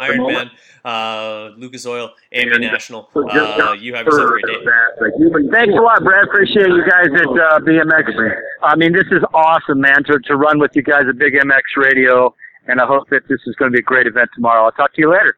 Iron 0.00 0.26
Man, 0.26 0.50
uh, 0.84 1.50
Lucas 1.56 1.86
Oil, 1.86 2.10
AMA 2.32 2.58
National. 2.58 3.08
Uh, 3.14 3.74
you 3.78 3.94
have 3.94 4.06
yourself 4.06 4.28
a 4.28 4.32
great 4.32 4.44
day. 4.46 5.50
Thanks 5.52 5.74
a 5.74 5.80
lot, 5.80 6.02
Brad. 6.02 6.24
Appreciate 6.24 6.68
you 6.68 6.84
guys 6.88 7.06
at 7.14 7.26
uh, 7.26 7.60
BMX. 7.60 8.34
I 8.62 8.76
mean, 8.76 8.92
this 8.92 9.06
is 9.12 9.22
awesome, 9.32 9.80
man, 9.80 10.04
to, 10.04 10.18
to 10.26 10.36
run 10.36 10.58
with 10.58 10.72
you 10.74 10.82
guys 10.82 11.04
at 11.08 11.16
Big 11.18 11.34
MX 11.34 11.62
Radio, 11.76 12.34
and 12.66 12.80
I 12.80 12.86
hope 12.86 13.08
that 13.10 13.28
this 13.28 13.40
is 13.46 13.54
going 13.56 13.70
to 13.70 13.76
be 13.76 13.80
a 13.80 13.82
great 13.82 14.06
event 14.06 14.30
tomorrow. 14.34 14.64
I'll 14.64 14.72
talk 14.72 14.94
to 14.94 15.00
you 15.00 15.10
later. 15.10 15.36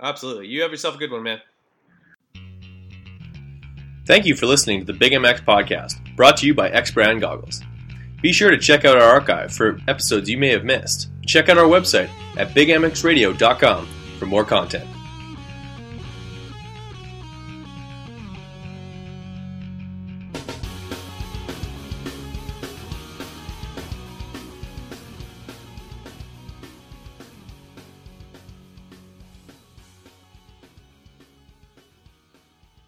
Absolutely. 0.00 0.46
You 0.46 0.62
have 0.62 0.70
yourself 0.70 0.94
a 0.94 0.98
good 0.98 1.10
one, 1.10 1.24
man. 1.24 1.40
Thank 4.06 4.24
you 4.24 4.34
for 4.36 4.46
listening 4.46 4.80
to 4.80 4.86
the 4.86 4.98
Big 4.98 5.12
MX 5.12 5.44
podcast, 5.44 6.16
brought 6.16 6.38
to 6.38 6.46
you 6.46 6.54
by 6.54 6.70
X 6.70 6.90
Brand 6.90 7.20
Goggles. 7.20 7.62
Be 8.20 8.32
sure 8.32 8.50
to 8.50 8.58
check 8.58 8.84
out 8.84 8.96
our 8.96 9.08
archive 9.08 9.52
for 9.52 9.80
episodes 9.86 10.28
you 10.28 10.38
may 10.38 10.48
have 10.48 10.64
missed. 10.64 11.08
Check 11.26 11.48
out 11.48 11.58
our 11.58 11.66
website 11.66 12.10
at 12.36 12.48
bigmxradio.com 12.48 13.88
for 14.18 14.26
more 14.26 14.44
content. 14.44 14.88